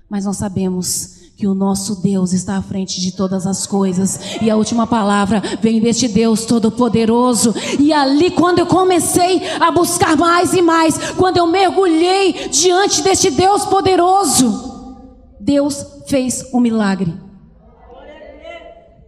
Mas 0.08 0.24
nós 0.24 0.36
sabemos 0.36 1.20
que 1.36 1.46
o 1.46 1.54
nosso 1.54 2.02
Deus 2.02 2.32
está 2.34 2.58
à 2.58 2.62
frente 2.62 3.00
de 3.00 3.12
todas 3.12 3.46
as 3.46 3.66
coisas, 3.66 4.20
e 4.42 4.50
a 4.50 4.56
última 4.56 4.86
palavra 4.86 5.42
vem 5.60 5.80
deste 5.80 6.06
Deus 6.06 6.44
Todo-Poderoso. 6.44 7.54
E 7.78 7.92
ali, 7.92 8.30
quando 8.30 8.58
eu 8.58 8.66
comecei 8.66 9.40
a 9.58 9.70
buscar 9.70 10.16
mais 10.16 10.52
e 10.52 10.60
mais, 10.60 11.12
quando 11.12 11.38
eu 11.38 11.46
mergulhei 11.46 12.48
diante 12.50 13.02
deste 13.02 13.30
Deus 13.30 13.64
poderoso, 13.64 15.06
Deus 15.40 15.86
fez 16.06 16.44
um 16.52 16.60
milagre. 16.60 17.29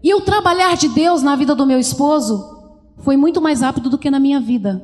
E 0.03 0.15
o 0.15 0.21
trabalhar 0.21 0.77
de 0.77 0.89
Deus 0.89 1.23
na 1.23 1.37
vida 1.37 1.55
do 1.55 1.67
meu 1.67 1.79
esposo 1.79 2.61
foi 2.99 3.17
muito 3.17 3.41
mais 3.41 3.61
rápido 3.61 3.89
do 3.89 3.99
que 3.99 4.11
na 4.11 4.19
minha 4.19 4.41
vida. 4.41 4.83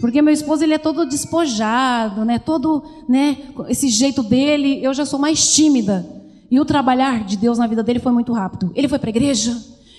Porque 0.00 0.22
meu 0.22 0.32
esposo 0.32 0.62
ele 0.62 0.74
é 0.74 0.78
todo 0.78 1.06
despojado, 1.06 2.24
né? 2.24 2.38
Todo, 2.38 2.84
né, 3.08 3.36
esse 3.68 3.88
jeito 3.88 4.22
dele, 4.22 4.82
eu 4.82 4.94
já 4.94 5.04
sou 5.04 5.18
mais 5.18 5.54
tímida. 5.54 6.06
E 6.50 6.60
o 6.60 6.64
trabalhar 6.64 7.24
de 7.24 7.36
Deus 7.36 7.58
na 7.58 7.66
vida 7.66 7.82
dele 7.82 7.98
foi 7.98 8.12
muito 8.12 8.32
rápido. 8.32 8.70
Ele 8.74 8.88
foi 8.88 8.98
para 8.98 9.08
a 9.08 9.10
igreja, 9.10 9.56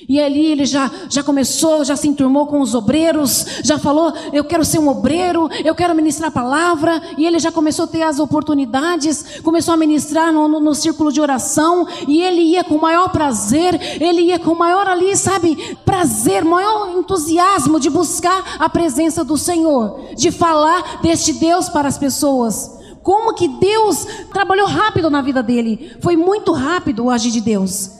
e 0.07 0.19
ali 0.19 0.45
ele 0.45 0.65
já, 0.65 0.89
já 1.09 1.21
começou, 1.21 1.83
já 1.83 1.95
se 1.95 2.07
enturmou 2.07 2.47
com 2.47 2.61
os 2.61 2.73
obreiros, 2.73 3.45
já 3.63 3.77
falou: 3.77 4.13
Eu 4.31 4.43
quero 4.43 4.63
ser 4.63 4.79
um 4.79 4.87
obreiro, 4.87 5.49
eu 5.63 5.75
quero 5.75 5.95
ministrar 5.95 6.29
a 6.29 6.31
palavra. 6.31 7.01
E 7.17 7.25
ele 7.25 7.39
já 7.39 7.51
começou 7.51 7.85
a 7.85 7.87
ter 7.87 8.03
as 8.03 8.19
oportunidades, 8.19 9.41
começou 9.43 9.73
a 9.73 9.77
ministrar 9.77 10.31
no, 10.31 10.47
no, 10.47 10.59
no 10.59 10.73
círculo 10.73 11.11
de 11.11 11.19
oração. 11.19 11.87
E 12.07 12.21
ele 12.21 12.41
ia 12.41 12.63
com 12.63 12.77
maior 12.77 13.09
prazer, 13.09 13.79
ele 14.01 14.21
ia 14.21 14.39
com 14.39 14.55
maior 14.55 14.87
ali, 14.87 15.15
sabe, 15.15 15.77
prazer, 15.85 16.45
maior 16.45 16.97
entusiasmo 16.97 17.79
de 17.79 17.89
buscar 17.89 18.57
a 18.57 18.69
presença 18.69 19.23
do 19.23 19.37
Senhor, 19.37 20.15
de 20.15 20.31
falar 20.31 21.01
deste 21.01 21.33
Deus 21.33 21.67
para 21.69 21.87
as 21.87 21.97
pessoas. 21.97 22.79
Como 23.03 23.33
que 23.33 23.47
Deus 23.47 24.05
trabalhou 24.31 24.67
rápido 24.67 25.09
na 25.09 25.21
vida 25.21 25.41
dele, 25.41 25.95
foi 26.01 26.15
muito 26.15 26.51
rápido 26.51 27.05
o 27.05 27.09
agir 27.09 27.31
de 27.31 27.41
Deus. 27.41 27.98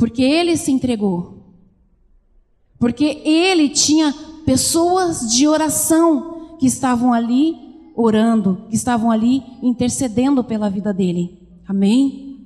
Porque 0.00 0.22
ele 0.22 0.56
se 0.56 0.72
entregou. 0.72 1.44
Porque 2.78 3.20
ele 3.22 3.68
tinha 3.68 4.14
pessoas 4.46 5.30
de 5.30 5.46
oração 5.46 6.56
que 6.58 6.66
estavam 6.66 7.12
ali 7.12 7.54
orando, 7.94 8.64
que 8.70 8.76
estavam 8.76 9.10
ali 9.10 9.42
intercedendo 9.62 10.42
pela 10.42 10.70
vida 10.70 10.94
dele. 10.94 11.38
Amém? 11.68 12.38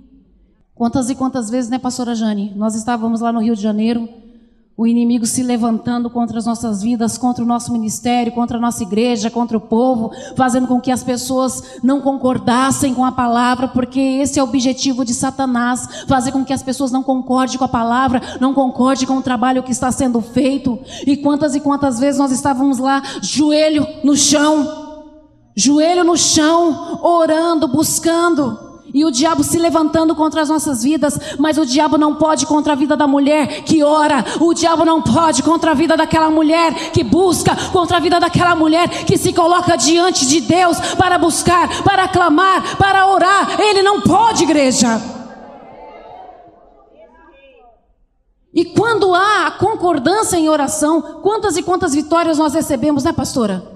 Quantas 0.74 1.08
e 1.08 1.14
quantas 1.14 1.48
vezes, 1.48 1.70
né, 1.70 1.78
pastora 1.78 2.16
Jane? 2.16 2.52
Nós 2.56 2.74
estávamos 2.74 3.20
lá 3.20 3.32
no 3.32 3.40
Rio 3.40 3.54
de 3.54 3.62
Janeiro 3.62 4.08
o 4.76 4.86
inimigo 4.86 5.24
se 5.24 5.42
levantando 5.42 6.10
contra 6.10 6.38
as 6.38 6.46
nossas 6.46 6.82
vidas, 6.82 7.16
contra 7.16 7.44
o 7.44 7.46
nosso 7.46 7.72
ministério, 7.72 8.32
contra 8.32 8.58
a 8.58 8.60
nossa 8.60 8.82
igreja, 8.82 9.30
contra 9.30 9.56
o 9.56 9.60
povo, 9.60 10.10
fazendo 10.34 10.66
com 10.66 10.80
que 10.80 10.90
as 10.90 11.04
pessoas 11.04 11.78
não 11.82 12.00
concordassem 12.00 12.92
com 12.92 13.04
a 13.04 13.12
palavra, 13.12 13.68
porque 13.68 14.00
esse 14.00 14.38
é 14.38 14.42
o 14.42 14.46
objetivo 14.46 15.04
de 15.04 15.14
Satanás, 15.14 16.04
fazer 16.08 16.32
com 16.32 16.44
que 16.44 16.52
as 16.52 16.62
pessoas 16.62 16.90
não 16.90 17.04
concordem 17.04 17.56
com 17.56 17.64
a 17.64 17.68
palavra, 17.68 18.20
não 18.40 18.52
concordem 18.52 19.06
com 19.06 19.18
o 19.18 19.22
trabalho 19.22 19.62
que 19.62 19.70
está 19.70 19.92
sendo 19.92 20.20
feito. 20.20 20.78
E 21.06 21.16
quantas 21.16 21.54
e 21.54 21.60
quantas 21.60 22.00
vezes 22.00 22.18
nós 22.18 22.32
estávamos 22.32 22.78
lá, 22.78 23.00
joelho 23.22 23.86
no 24.02 24.16
chão, 24.16 25.04
joelho 25.54 26.02
no 26.02 26.16
chão, 26.16 26.98
orando, 27.00 27.68
buscando. 27.68 28.73
E 28.94 29.04
o 29.04 29.10
diabo 29.10 29.42
se 29.42 29.58
levantando 29.58 30.14
contra 30.14 30.40
as 30.40 30.48
nossas 30.48 30.84
vidas, 30.84 31.18
mas 31.36 31.58
o 31.58 31.66
diabo 31.66 31.98
não 31.98 32.14
pode 32.14 32.46
contra 32.46 32.74
a 32.74 32.76
vida 32.76 32.96
da 32.96 33.08
mulher 33.08 33.64
que 33.64 33.82
ora, 33.82 34.24
o 34.40 34.54
diabo 34.54 34.84
não 34.84 35.02
pode 35.02 35.42
contra 35.42 35.72
a 35.72 35.74
vida 35.74 35.96
daquela 35.96 36.30
mulher 36.30 36.92
que 36.92 37.02
busca, 37.02 37.56
contra 37.72 37.96
a 37.96 38.00
vida 38.00 38.20
daquela 38.20 38.54
mulher 38.54 38.88
que 39.04 39.18
se 39.18 39.32
coloca 39.32 39.74
diante 39.74 40.24
de 40.24 40.40
Deus 40.42 40.78
para 40.96 41.18
buscar, 41.18 41.82
para 41.82 42.06
clamar, 42.06 42.76
para 42.76 43.08
orar. 43.08 43.60
Ele 43.60 43.82
não 43.82 44.00
pode, 44.00 44.44
igreja. 44.44 45.02
E 48.54 48.64
quando 48.64 49.12
há 49.12 49.48
a 49.48 49.50
concordância 49.50 50.36
em 50.36 50.48
oração, 50.48 51.20
quantas 51.20 51.56
e 51.56 51.64
quantas 51.64 51.94
vitórias 51.94 52.38
nós 52.38 52.54
recebemos, 52.54 53.02
né, 53.02 53.12
pastora? 53.12 53.66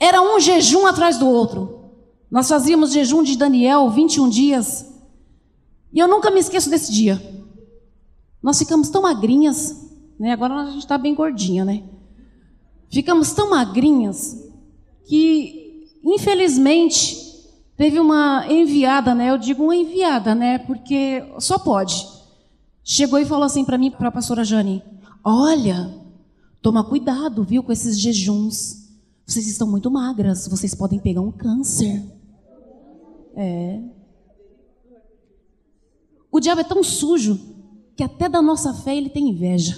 Era 0.00 0.20
um 0.20 0.40
jejum 0.40 0.84
atrás 0.84 1.16
do 1.16 1.28
outro. 1.28 1.79
Nós 2.30 2.48
fazíamos 2.48 2.92
jejum 2.92 3.22
de 3.22 3.36
Daniel 3.36 3.90
21 3.90 4.28
dias. 4.28 4.86
E 5.92 5.98
eu 5.98 6.06
nunca 6.06 6.30
me 6.30 6.38
esqueço 6.38 6.70
desse 6.70 6.92
dia. 6.92 7.20
Nós 8.42 8.58
ficamos 8.58 8.88
tão 8.88 9.02
magrinhas, 9.02 9.90
né? 10.18 10.32
Agora 10.32 10.54
a 10.54 10.70
gente 10.70 10.78
está 10.78 10.96
bem 10.96 11.14
gordinha, 11.14 11.64
né? 11.64 11.82
Ficamos 12.88 13.32
tão 13.32 13.50
magrinhas 13.50 14.48
que, 15.06 15.88
infelizmente, 16.04 17.16
teve 17.76 17.98
uma 17.98 18.46
enviada, 18.48 19.14
né? 19.14 19.30
Eu 19.30 19.38
digo 19.38 19.64
uma 19.64 19.74
enviada, 19.74 20.34
né? 20.34 20.58
Porque 20.58 21.24
só 21.40 21.58
pode. 21.58 22.06
Chegou 22.84 23.18
e 23.18 23.26
falou 23.26 23.44
assim 23.44 23.64
para 23.64 23.76
mim, 23.76 23.90
para 23.90 24.08
a 24.08 24.12
pastora 24.12 24.44
Jane: 24.44 24.82
Olha, 25.24 25.92
toma 26.62 26.84
cuidado, 26.84 27.42
viu, 27.42 27.62
com 27.62 27.72
esses 27.72 27.98
jejuns. 27.98 28.88
Vocês 29.26 29.46
estão 29.46 29.68
muito 29.68 29.90
magras, 29.90 30.48
vocês 30.48 30.74
podem 30.74 30.98
pegar 30.98 31.20
um 31.20 31.32
câncer. 31.32 32.19
É. 33.36 33.80
O 36.30 36.40
diabo 36.40 36.60
é 36.60 36.64
tão 36.64 36.82
sujo 36.82 37.38
que 37.96 38.04
até 38.04 38.28
da 38.28 38.40
nossa 38.40 38.72
fé 38.72 38.96
ele 38.96 39.10
tem 39.10 39.28
inveja. 39.28 39.76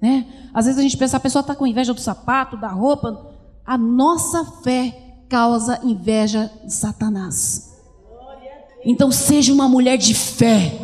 Né? 0.00 0.26
Às 0.52 0.66
vezes 0.66 0.78
a 0.78 0.82
gente 0.82 0.96
pensa, 0.96 1.16
a 1.16 1.20
pessoa 1.20 1.40
está 1.40 1.54
com 1.54 1.66
inveja 1.66 1.94
do 1.94 2.00
sapato, 2.00 2.58
da 2.58 2.68
roupa. 2.68 3.34
A 3.64 3.78
nossa 3.78 4.44
fé 4.62 5.22
causa 5.28 5.80
inveja 5.82 6.50
de 6.64 6.72
Satanás. 6.72 7.74
Então 8.84 9.10
seja 9.10 9.52
uma 9.52 9.68
mulher 9.68 9.96
de 9.96 10.14
fé 10.14 10.83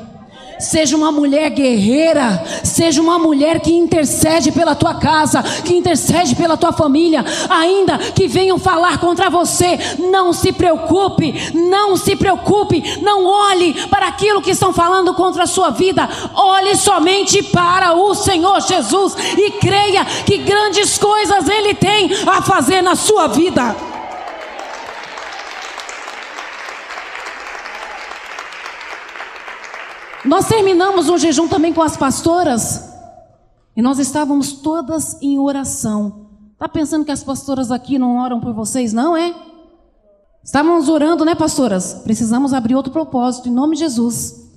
seja 0.61 0.97
uma 0.97 1.11
mulher 1.11 1.51
guerreira, 1.51 2.45
seja 2.63 3.01
uma 3.01 3.19
mulher 3.19 3.61
que 3.61 3.73
intercede 3.73 4.53
pela 4.53 4.75
tua 4.75 4.95
casa, 4.95 5.43
que 5.43 5.75
intercede 5.75 6.37
pela 6.37 6.57
tua 6.57 6.73
família, 6.73 7.25
ainda 7.49 7.99
que 7.99 8.29
venham 8.29 8.59
falar 8.59 8.99
contra 8.99 9.31
você, 9.31 9.79
não 10.11 10.33
se 10.33 10.53
preocupe, 10.53 11.53
não 11.55 11.97
se 11.97 12.15
preocupe, 12.15 13.01
não 13.03 13.27
olhe 13.27 13.75
para 13.89 14.09
aquilo 14.09 14.43
que 14.43 14.51
estão 14.51 14.73
falando 14.73 15.15
contra 15.15 15.45
a 15.45 15.47
sua 15.47 15.71
vida, 15.71 16.09
olhe 16.35 16.77
somente 16.77 17.43
para 17.43 17.95
o 17.95 18.15
Senhor 18.15 18.61
Jesus 18.61 19.17
e 19.37 19.53
creia 19.53 20.05
que 20.05 20.39
grandes 20.39 20.99
coisas 20.99 21.49
Ele 21.49 21.75
tem 21.75 22.11
a 22.27 22.43
fazer 22.43 22.83
na 22.83 22.95
sua 22.95 23.27
vida. 23.27 23.91
Nós 30.25 30.47
terminamos 30.47 31.09
um 31.09 31.17
jejum 31.17 31.49
também 31.49 31.73
com 31.73 31.81
as 31.81 31.97
pastoras 31.97 32.91
e 33.75 33.81
nós 33.81 33.99
estávamos 33.99 34.53
todas 34.53 35.21
em 35.23 35.39
oração. 35.39 36.27
Tá 36.59 36.69
pensando 36.69 37.07
que 37.07 37.11
as 37.11 37.25
pastoras 37.25 37.71
aqui 37.71 37.99
não 37.99 38.19
oram 38.19 38.39
por 38.39 38.53
vocês, 38.53 38.93
não 38.93 39.17
é? 39.17 39.35
Estávamos 40.45 40.89
orando, 40.91 41.25
né, 41.25 41.35
pastoras? 41.35 41.95
Precisamos 42.05 42.53
abrir 42.53 42.75
outro 42.75 42.93
propósito 42.93 43.49
em 43.49 43.53
nome 43.53 43.77
de 43.77 43.81
Jesus. 43.81 44.51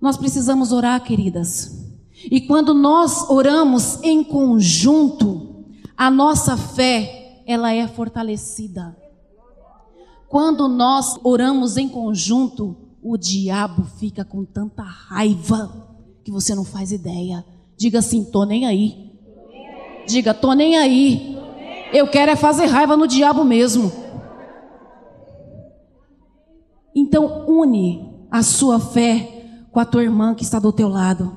Nós 0.00 0.16
precisamos 0.16 0.72
orar, 0.72 1.00
queridas. 1.02 1.84
E 2.30 2.40
quando 2.40 2.74
nós 2.74 3.28
oramos 3.30 4.02
em 4.02 4.24
conjunto, 4.24 5.64
a 5.96 6.10
nossa 6.10 6.56
fé, 6.56 7.42
ela 7.46 7.72
é 7.72 7.86
fortalecida. 7.86 8.96
Quando 10.28 10.66
nós 10.66 11.18
oramos 11.22 11.76
em 11.76 11.88
conjunto, 11.88 12.76
o 13.04 13.18
diabo 13.18 13.84
fica 13.98 14.24
com 14.24 14.46
tanta 14.46 14.82
raiva 14.82 15.70
que 16.24 16.32
você 16.32 16.54
não 16.54 16.64
faz 16.64 16.90
ideia. 16.90 17.44
Diga 17.76 17.98
assim: 17.98 18.24
tô 18.24 18.44
nem 18.44 18.64
aí. 18.64 19.12
Diga, 20.06 20.32
tô 20.32 20.54
nem 20.54 20.78
aí. 20.78 21.38
Eu 21.92 22.08
quero 22.08 22.30
é 22.30 22.36
fazer 22.36 22.64
raiva 22.64 22.96
no 22.96 23.06
diabo 23.06 23.44
mesmo. 23.44 23.92
Então 26.96 27.44
une 27.46 28.26
a 28.30 28.42
sua 28.42 28.80
fé 28.80 29.66
com 29.70 29.78
a 29.78 29.84
tua 29.84 30.02
irmã 30.02 30.34
que 30.34 30.42
está 30.42 30.58
do 30.58 30.72
teu 30.72 30.88
lado. 30.88 31.36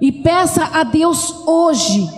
E 0.00 0.12
peça 0.12 0.64
a 0.64 0.84
Deus 0.84 1.44
hoje, 1.46 2.08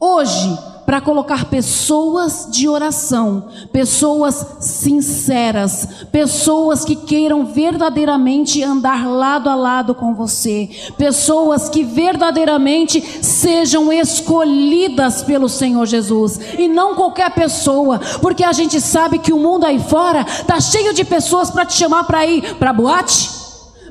hoje, 0.00 0.58
para 0.84 1.00
colocar 1.00 1.46
pessoas 1.46 2.48
de 2.50 2.68
oração, 2.68 3.48
pessoas 3.72 4.46
sinceras, 4.60 6.06
pessoas 6.10 6.84
que 6.84 6.96
queiram 6.96 7.46
verdadeiramente 7.46 8.62
andar 8.62 9.06
lado 9.08 9.48
a 9.48 9.54
lado 9.54 9.94
com 9.94 10.14
você, 10.14 10.68
pessoas 10.98 11.68
que 11.68 11.84
verdadeiramente 11.84 13.00
sejam 13.22 13.92
escolhidas 13.92 15.22
pelo 15.22 15.48
Senhor 15.48 15.86
Jesus 15.86 16.38
e 16.58 16.68
não 16.68 16.94
qualquer 16.94 17.30
pessoa, 17.30 18.00
porque 18.20 18.44
a 18.44 18.52
gente 18.52 18.80
sabe 18.80 19.18
que 19.18 19.32
o 19.32 19.38
mundo 19.38 19.64
aí 19.64 19.78
fora 19.78 20.24
tá 20.46 20.60
cheio 20.60 20.92
de 20.92 21.04
pessoas 21.04 21.50
para 21.50 21.64
te 21.64 21.74
chamar 21.74 22.04
para 22.04 22.26
ir 22.26 22.56
para 22.56 22.72
boate, 22.72 23.30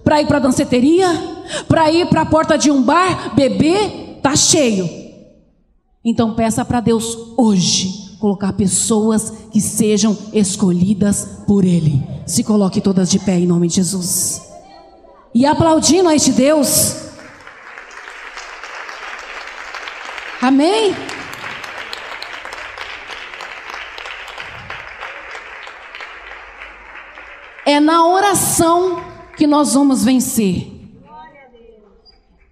para 0.04 0.22
ir 0.22 0.28
para 0.28 0.40
danceteria, 0.40 1.08
para 1.68 1.92
ir 1.92 2.08
para 2.08 2.22
a 2.22 2.26
porta 2.26 2.58
de 2.58 2.70
um 2.70 2.82
bar 2.82 3.34
beber, 3.34 4.20
tá 4.22 4.36
cheio. 4.36 5.01
Então 6.04 6.34
peça 6.34 6.66
para 6.66 6.80
Deus 6.80 7.16
hoje 7.38 8.18
colocar 8.20 8.54
pessoas 8.54 9.32
que 9.52 9.62
sejam 9.62 10.18
escolhidas 10.34 11.44
por 11.46 11.64
Ele. 11.64 12.04
Se 12.26 12.44
coloque 12.44 12.82
todas 12.82 13.10
de 13.10 13.20
pé 13.20 13.40
em 13.40 13.48
nome 13.48 13.68
de 13.68 13.76
Jesus. 13.76 14.42
E 15.34 15.46
aplaudindo 15.46 16.10
a 16.10 16.16
este 16.16 16.32
Deus. 16.32 16.98
Amém? 20.42 20.96
É 27.66 27.80
na 27.80 28.08
oração 28.08 29.04
que 29.38 29.46
nós 29.46 29.76
vamos 29.76 30.04
vencer. 30.04 30.68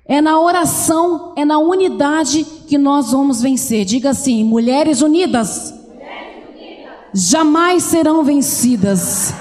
É 0.07 0.21
na 0.21 0.39
oração, 0.39 1.33
é 1.35 1.45
na 1.45 1.59
unidade 1.59 2.45
que 2.69 2.77
nós 2.77 3.11
vamos 3.11 3.41
vencer. 3.41 3.83
Diga 3.83 4.11
assim: 4.11 4.43
mulheres 4.43 5.01
unidas, 5.01 5.73
mulheres 5.87 6.43
unidas. 6.55 6.93
jamais 7.13 7.83
serão 7.83 8.23
vencidas. 8.23 9.33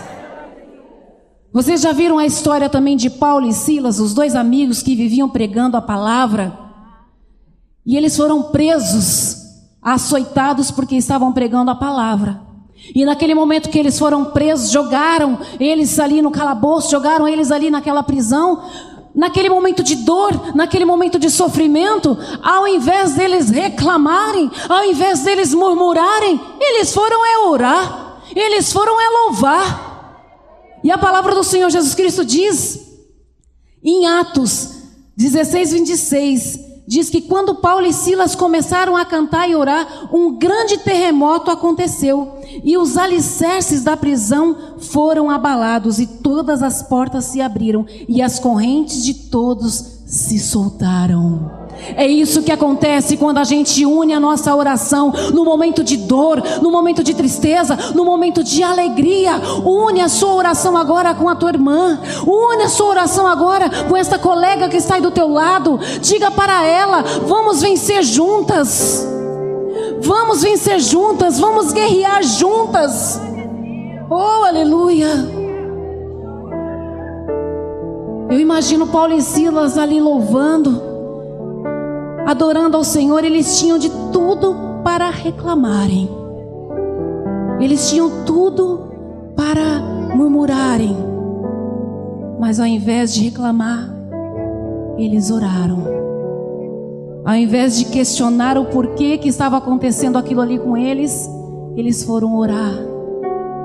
Vocês 1.52 1.82
já 1.82 1.92
viram 1.92 2.18
a 2.18 2.24
história 2.24 2.68
também 2.70 2.96
de 2.96 3.10
Paulo 3.10 3.46
e 3.46 3.52
Silas, 3.52 4.00
os 4.00 4.14
dois 4.14 4.34
amigos 4.34 4.82
que 4.82 4.96
viviam 4.96 5.28
pregando 5.28 5.76
a 5.76 5.82
palavra? 5.82 6.58
E 7.84 7.96
eles 7.96 8.16
foram 8.16 8.44
presos, 8.44 9.36
açoitados 9.82 10.70
porque 10.70 10.96
estavam 10.96 11.32
pregando 11.32 11.70
a 11.70 11.74
palavra. 11.74 12.40
E 12.94 13.04
naquele 13.04 13.34
momento 13.34 13.70
que 13.70 13.78
eles 13.78 13.98
foram 13.98 14.26
presos, 14.26 14.70
jogaram 14.70 15.38
eles 15.58 15.98
ali 15.98 16.22
no 16.22 16.30
calabouço, 16.30 16.90
jogaram 16.90 17.26
eles 17.26 17.50
ali 17.50 17.70
naquela 17.70 18.02
prisão, 18.02 18.62
naquele 19.14 19.48
momento 19.48 19.82
de 19.82 19.96
dor, 19.96 20.54
naquele 20.54 20.84
momento 20.84 21.18
de 21.18 21.30
sofrimento, 21.30 22.16
ao 22.42 22.66
invés 22.68 23.14
deles 23.14 23.50
reclamarem, 23.50 24.50
ao 24.68 24.84
invés 24.84 25.20
deles 25.20 25.52
murmurarem, 25.54 26.40
eles 26.60 26.92
foram 26.92 27.24
é 27.24 27.38
orar, 27.46 28.22
eles 28.34 28.72
foram 28.72 29.00
é 29.00 29.08
louvar. 29.08 29.88
E 30.84 30.90
a 30.90 30.98
palavra 30.98 31.34
do 31.34 31.42
Senhor 31.42 31.70
Jesus 31.70 31.94
Cristo 31.94 32.24
diz, 32.24 32.80
em 33.82 34.06
Atos 34.06 34.70
16, 35.16 35.72
26, 35.72 36.67
diz 36.88 37.10
que 37.10 37.20
quando 37.20 37.56
Paulo 37.56 37.86
e 37.86 37.92
Silas 37.92 38.34
começaram 38.34 38.96
a 38.96 39.04
cantar 39.04 39.48
e 39.48 39.54
orar, 39.54 40.08
um 40.10 40.38
grande 40.38 40.78
terremoto 40.78 41.50
aconteceu 41.50 42.40
e 42.64 42.78
os 42.78 42.96
alicerces 42.96 43.84
da 43.84 43.94
prisão 43.94 44.56
foram 44.78 45.28
abalados 45.28 45.98
e 45.98 46.06
todas 46.06 46.62
as 46.62 46.82
portas 46.82 47.26
se 47.26 47.42
abriram 47.42 47.84
e 48.08 48.22
as 48.22 48.38
correntes 48.38 49.04
de 49.04 49.12
todos 49.12 50.00
se 50.06 50.38
soltaram. 50.38 51.67
É 51.96 52.06
isso 52.06 52.42
que 52.42 52.52
acontece 52.52 53.16
quando 53.16 53.38
a 53.38 53.44
gente 53.44 53.84
une 53.86 54.12
a 54.12 54.20
nossa 54.20 54.54
oração 54.54 55.12
no 55.32 55.44
momento 55.44 55.82
de 55.82 55.96
dor, 55.96 56.42
no 56.60 56.70
momento 56.70 57.02
de 57.02 57.14
tristeza, 57.14 57.76
no 57.94 58.04
momento 58.04 58.42
de 58.42 58.62
alegria. 58.62 59.40
Une 59.64 60.00
a 60.00 60.08
sua 60.08 60.34
oração 60.34 60.76
agora 60.76 61.14
com 61.14 61.28
a 61.28 61.34
tua 61.34 61.50
irmã. 61.50 62.00
Une 62.26 62.64
a 62.64 62.68
sua 62.68 62.88
oração 62.88 63.26
agora 63.26 63.70
com 63.88 63.96
esta 63.96 64.18
colega 64.18 64.68
que 64.68 64.76
está 64.76 64.96
aí 64.96 65.00
do 65.00 65.10
teu 65.10 65.28
lado. 65.28 65.78
Diga 66.00 66.30
para 66.30 66.64
ela: 66.64 67.02
vamos 67.26 67.62
vencer 67.62 68.02
juntas. 68.02 69.06
Vamos 70.00 70.42
vencer 70.42 70.78
juntas, 70.78 71.40
vamos 71.40 71.72
guerrear 71.72 72.22
juntas. 72.22 73.20
Oh, 74.08 74.44
aleluia. 74.44 75.08
Eu 78.30 78.38
imagino 78.38 78.86
Paulo 78.86 79.14
e 79.14 79.22
Silas 79.22 79.78
ali 79.78 80.00
louvando 80.00 80.87
adorando 82.28 82.76
ao 82.76 82.84
Senhor, 82.84 83.24
eles 83.24 83.58
tinham 83.58 83.78
de 83.78 83.88
tudo 84.12 84.54
para 84.84 85.08
reclamarem. 85.08 86.10
Eles 87.58 87.88
tinham 87.88 88.22
tudo 88.26 88.80
para 89.34 89.80
murmurarem. 90.14 90.94
Mas 92.38 92.60
ao 92.60 92.66
invés 92.66 93.14
de 93.14 93.24
reclamar, 93.24 93.90
eles 94.98 95.30
oraram. 95.30 95.84
Ao 97.24 97.34
invés 97.34 97.78
de 97.78 97.86
questionar 97.86 98.58
o 98.58 98.66
porquê 98.66 99.16
que 99.16 99.30
estava 99.30 99.56
acontecendo 99.56 100.18
aquilo 100.18 100.42
ali 100.42 100.58
com 100.58 100.76
eles, 100.76 101.26
eles 101.76 102.04
foram 102.04 102.36
orar. 102.36 102.74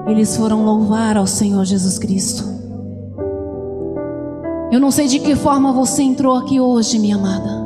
Eles 0.07 0.38
foram 0.38 0.64
louvar 0.64 1.18
ao 1.18 1.28
Senhor 1.28 1.66
Jesus 1.66 1.99
Cristo. 1.99 2.45
Eu 4.72 4.80
não 4.80 4.89
sei 4.89 5.07
de 5.07 5.20
que 5.20 5.36
forma 5.36 5.74
você 5.74 6.01
entrou 6.01 6.38
aqui 6.38 6.61
hoje, 6.61 6.97
minha 6.97 7.18
amada. 7.18 7.62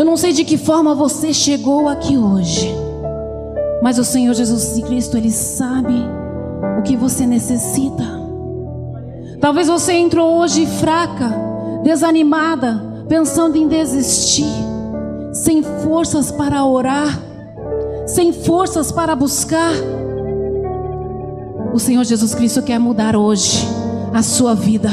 Eu 0.00 0.06
não 0.06 0.16
sei 0.16 0.32
de 0.32 0.44
que 0.44 0.56
forma 0.56 0.94
você 0.94 1.30
chegou 1.30 1.86
aqui 1.86 2.16
hoje. 2.16 2.74
Mas 3.82 3.98
o 3.98 4.04
Senhor 4.04 4.32
Jesus 4.32 4.82
Cristo, 4.82 5.14
Ele 5.14 5.30
sabe 5.30 5.92
o 6.78 6.82
que 6.82 6.96
você 6.96 7.26
necessita. 7.26 8.02
Talvez 9.42 9.68
você 9.68 9.92
entrou 9.92 10.38
hoje 10.38 10.64
fraca, 10.64 11.30
desanimada, 11.82 12.82
pensando 13.10 13.56
em 13.58 13.68
desistir, 13.68 14.50
sem 15.34 15.62
forças 15.62 16.30
para 16.32 16.64
orar, 16.64 17.20
sem 18.06 18.32
forças 18.32 18.90
para 18.90 19.14
buscar. 19.14 19.74
O 21.74 21.78
Senhor 21.78 22.04
Jesus 22.04 22.34
Cristo 22.34 22.62
quer 22.62 22.78
mudar 22.78 23.14
hoje 23.14 23.68
a 24.14 24.22
sua 24.22 24.54
vida. 24.54 24.88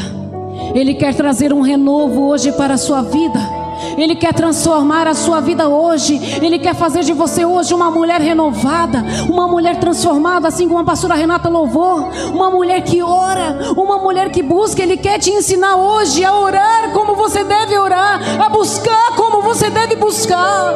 Ele 0.76 0.96
quer 0.96 1.16
trazer 1.16 1.54
um 1.54 1.62
renovo 1.62 2.24
hoje 2.24 2.52
para 2.52 2.74
a 2.74 2.78
sua 2.78 3.02
vida. 3.04 3.57
Ele 3.98 4.16
quer 4.16 4.34
transformar 4.34 5.08
a 5.08 5.14
sua 5.14 5.40
vida 5.40 5.68
hoje. 5.68 6.20
Ele 6.42 6.60
quer 6.60 6.76
fazer 6.76 7.04
de 7.04 7.14
você 7.14 7.46
hoje 7.46 7.74
uma 7.74 7.90
mulher 7.90 8.22
renovada, 8.22 9.04
uma 9.30 9.48
mulher 9.48 9.80
transformada, 9.80 10.48
assim 10.48 10.68
como 10.68 10.80
a 10.80 10.84
pastora 10.84 11.16
Renata 11.16 11.50
louvou. 11.50 12.10
Uma 12.34 12.50
mulher 12.50 12.82
que 12.82 13.02
ora, 13.02 13.74
uma 13.76 13.98
mulher 13.98 14.32
que 14.32 14.42
busca. 14.42 14.82
Ele 14.82 14.98
quer 14.98 15.20
te 15.20 15.30
ensinar 15.32 15.76
hoje 15.76 16.24
a 16.24 16.38
orar 16.38 16.92
como 16.92 17.16
você 17.16 17.44
deve 17.44 17.78
orar, 17.78 18.22
a 18.42 18.50
buscar 18.50 19.16
como 19.16 19.42
você 19.42 19.70
deve 19.70 19.96
buscar. 19.96 20.74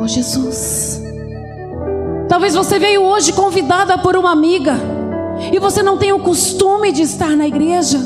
Oh, 0.00 0.06
Jesus. 0.06 1.02
Talvez 2.28 2.54
você 2.54 2.78
veio 2.78 3.02
hoje 3.02 3.32
convidada 3.32 3.98
por 3.98 4.16
uma 4.16 4.32
amiga 4.32 4.74
e 5.52 5.58
você 5.58 5.82
não 5.82 5.98
tem 5.98 6.12
o 6.12 6.20
costume 6.20 6.92
de 6.92 7.02
estar 7.02 7.36
na 7.36 7.46
igreja, 7.46 7.98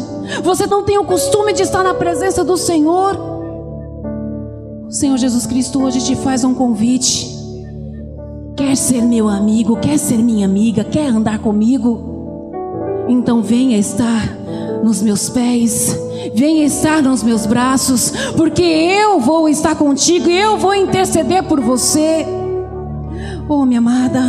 você 0.43 0.67
não 0.67 0.83
tem 0.83 0.99
o 0.99 1.05
costume 1.05 1.53
de 1.53 1.63
estar 1.63 1.83
na 1.83 1.95
presença 1.95 2.45
do 2.45 2.57
Senhor. 2.57 3.17
O 4.87 4.93
Senhor 4.93 5.17
Jesus 5.17 5.47
Cristo 5.47 5.83
hoje 5.83 6.05
te 6.05 6.17
faz 6.17 6.45
um 6.45 6.55
convite. 6.55 7.35
Quer 8.57 8.77
ser 8.77 9.03
meu 9.03 9.29
amigo, 9.29 9.77
quer 9.77 9.99
ser 9.99 10.17
minha 10.17 10.47
amiga, 10.47 10.83
quer 10.85 11.09
andar 11.09 11.39
comigo? 11.41 12.15
Então 13.09 13.43
venha 13.43 13.77
estar 13.77 14.37
nos 14.83 15.03
meus 15.03 15.29
pés, 15.29 15.97
venha 16.35 16.65
estar 16.65 17.03
nos 17.03 17.23
meus 17.23 17.47
braços, 17.47 18.13
porque 18.37 18.63
eu 18.63 19.21
vou 19.21 19.49
estar 19.49 19.75
contigo 19.75 20.29
eu 20.29 20.57
vou 20.57 20.75
interceder 20.75 21.43
por 21.45 21.61
você. 21.61 22.27
Oh, 23.49 23.65
minha 23.65 23.79
amada, 23.79 24.23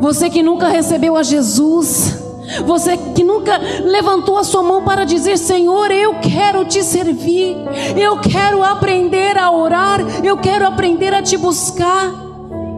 você 0.00 0.28
que 0.28 0.42
nunca 0.42 0.68
recebeu 0.68 1.16
a 1.16 1.22
Jesus, 1.22 2.23
você 2.64 2.96
que 2.96 3.24
nunca 3.24 3.58
levantou 3.84 4.36
a 4.36 4.44
sua 4.44 4.62
mão 4.62 4.82
para 4.82 5.04
dizer: 5.04 5.38
Senhor, 5.38 5.90
eu 5.90 6.16
quero 6.20 6.64
te 6.64 6.82
servir, 6.82 7.56
eu 7.96 8.18
quero 8.20 8.62
aprender 8.62 9.38
a 9.38 9.50
orar, 9.50 10.00
eu 10.22 10.36
quero 10.36 10.66
aprender 10.66 11.14
a 11.14 11.22
te 11.22 11.36
buscar. 11.36 12.12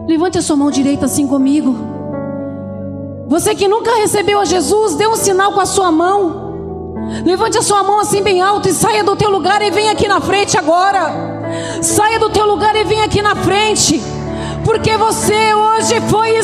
Levante 0.07 0.37
a 0.37 0.41
sua 0.41 0.55
mão 0.55 0.71
direita 0.71 1.05
assim 1.05 1.27
comigo. 1.27 1.75
Você 3.27 3.53
que 3.53 3.67
nunca 3.67 3.93
recebeu 3.97 4.39
a 4.39 4.45
Jesus, 4.45 4.95
dê 4.95 5.05
um 5.05 5.17
sinal 5.17 5.51
com 5.51 5.59
a 5.59 5.65
sua 5.65 5.91
mão. 5.91 6.47
Levante 7.25 7.57
a 7.57 7.61
sua 7.61 7.83
mão 7.83 7.99
assim 7.99 8.21
bem 8.21 8.41
alto 8.41 8.69
e 8.69 8.73
saia 8.73 9.03
do 9.03 9.15
teu 9.15 9.29
lugar 9.29 9.61
e 9.61 9.69
venha 9.69 9.91
aqui 9.91 10.07
na 10.07 10.21
frente 10.21 10.57
agora. 10.57 11.13
Saia 11.81 12.19
do 12.19 12.29
teu 12.29 12.45
lugar 12.45 12.75
e 12.75 12.85
venha 12.85 13.03
aqui 13.03 13.21
na 13.21 13.35
frente 13.35 14.01
porque 14.67 14.97
você 14.97 15.53
hoje 15.55 16.01
foi 16.09 16.17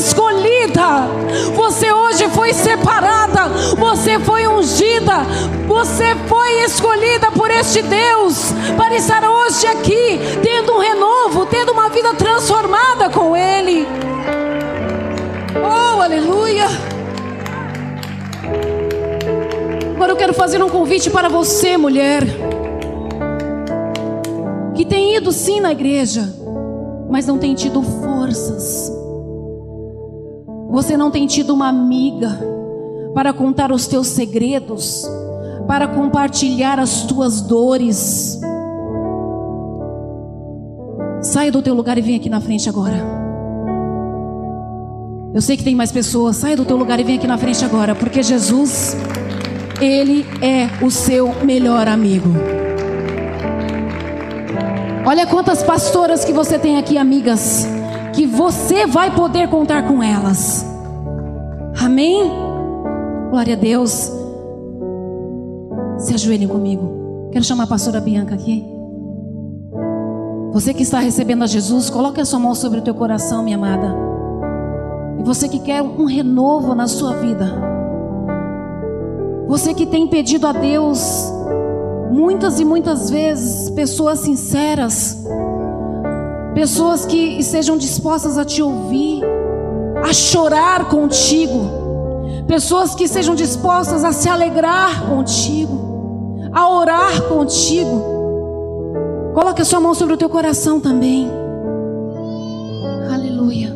separada, 2.54 3.48
você 3.76 4.18
foi 4.18 4.46
ungida, 4.46 5.24
você 5.66 6.14
foi 6.26 6.64
escolhida 6.64 7.30
por 7.32 7.50
este 7.50 7.82
Deus 7.82 8.52
para 8.76 8.94
estar 8.96 9.28
hoje 9.28 9.66
aqui, 9.66 10.18
tendo 10.42 10.72
um 10.74 10.78
renovo, 10.78 11.46
tendo 11.46 11.72
uma 11.72 11.88
vida 11.88 12.14
transformada 12.14 13.10
com 13.10 13.36
Ele. 13.36 13.86
Oh, 15.62 16.00
aleluia! 16.00 16.66
Agora 19.94 20.12
eu 20.12 20.16
quero 20.16 20.34
fazer 20.34 20.62
um 20.62 20.68
convite 20.68 21.10
para 21.10 21.28
você, 21.28 21.76
mulher, 21.76 22.22
que 24.74 24.84
tem 24.84 25.16
ido 25.16 25.32
sim 25.32 25.60
na 25.60 25.72
igreja 25.72 26.44
mas 27.14 27.28
não 27.28 27.38
tem 27.38 27.54
tido 27.54 27.80
forças. 27.80 28.92
Você 30.74 30.96
não 30.96 31.08
tem 31.08 31.24
tido 31.24 31.54
uma 31.54 31.68
amiga 31.68 32.36
para 33.14 33.32
contar 33.32 33.70
os 33.70 33.86
teus 33.86 34.08
segredos, 34.08 35.08
para 35.68 35.86
compartilhar 35.86 36.80
as 36.80 37.04
tuas 37.04 37.40
dores. 37.40 38.40
Saia 41.22 41.52
do 41.52 41.62
teu 41.62 41.74
lugar 41.74 41.96
e 41.96 42.00
vem 42.00 42.16
aqui 42.16 42.28
na 42.28 42.40
frente 42.40 42.68
agora. 42.68 42.96
Eu 45.32 45.40
sei 45.40 45.56
que 45.56 45.62
tem 45.62 45.76
mais 45.76 45.92
pessoas. 45.92 46.38
Saia 46.38 46.56
do 46.56 46.64
teu 46.64 46.76
lugar 46.76 46.98
e 46.98 47.04
vem 47.04 47.18
aqui 47.18 47.26
na 47.28 47.38
frente 47.38 47.64
agora, 47.64 47.94
porque 47.94 48.20
Jesus, 48.20 48.96
Ele 49.80 50.26
é 50.42 50.68
o 50.84 50.90
seu 50.90 51.32
melhor 51.44 51.86
amigo. 51.86 52.30
Olha 55.06 55.24
quantas 55.24 55.62
pastoras 55.62 56.24
que 56.24 56.32
você 56.32 56.58
tem 56.58 56.78
aqui, 56.78 56.98
amigas, 56.98 57.64
que 58.14 58.26
você 58.26 58.86
vai 58.86 59.14
poder 59.14 59.48
contar 59.48 59.86
com 59.86 60.02
elas. 60.02 60.64
Amém? 61.82 62.30
Glória 63.30 63.54
a 63.54 63.58
Deus. 63.58 64.12
Se 65.98 66.14
ajoelhem 66.14 66.48
comigo. 66.48 67.28
Quero 67.32 67.44
chamar 67.44 67.64
a 67.64 67.66
pastora 67.66 68.00
Bianca 68.00 68.34
aqui. 68.34 68.64
Você 70.52 70.72
que 70.72 70.84
está 70.84 71.00
recebendo 71.00 71.42
a 71.42 71.48
Jesus, 71.48 71.90
coloque 71.90 72.20
a 72.20 72.24
sua 72.24 72.38
mão 72.38 72.54
sobre 72.54 72.78
o 72.78 72.82
teu 72.82 72.94
coração, 72.94 73.42
minha 73.42 73.56
amada. 73.56 73.92
E 75.18 75.22
você 75.24 75.48
que 75.48 75.58
quer 75.58 75.82
um 75.82 76.04
renovo 76.04 76.74
na 76.74 76.86
sua 76.86 77.14
vida. 77.14 77.52
Você 79.48 79.74
que 79.74 79.84
tem 79.84 80.06
pedido 80.06 80.46
a 80.46 80.52
Deus 80.52 81.32
muitas 82.10 82.60
e 82.60 82.64
muitas 82.64 83.10
vezes 83.10 83.68
pessoas 83.70 84.20
sinceras, 84.20 85.24
pessoas 86.54 87.04
que 87.04 87.38
estejam 87.38 87.76
dispostas 87.76 88.38
a 88.38 88.44
te 88.44 88.62
ouvir, 88.62 89.22
a 90.02 90.12
chorar 90.12 90.88
contigo, 90.88 91.68
pessoas 92.46 92.94
que 92.94 93.08
sejam 93.08 93.34
dispostas 93.34 94.04
a 94.04 94.12
se 94.12 94.28
alegrar 94.28 95.06
contigo, 95.06 96.38
a 96.52 96.70
orar 96.70 97.22
contigo. 97.22 98.14
Coloque 99.34 99.62
a 99.62 99.64
sua 99.64 99.80
mão 99.80 99.94
sobre 99.94 100.14
o 100.14 100.16
teu 100.16 100.28
coração 100.28 100.78
também. 100.78 101.28
Aleluia. 103.12 103.74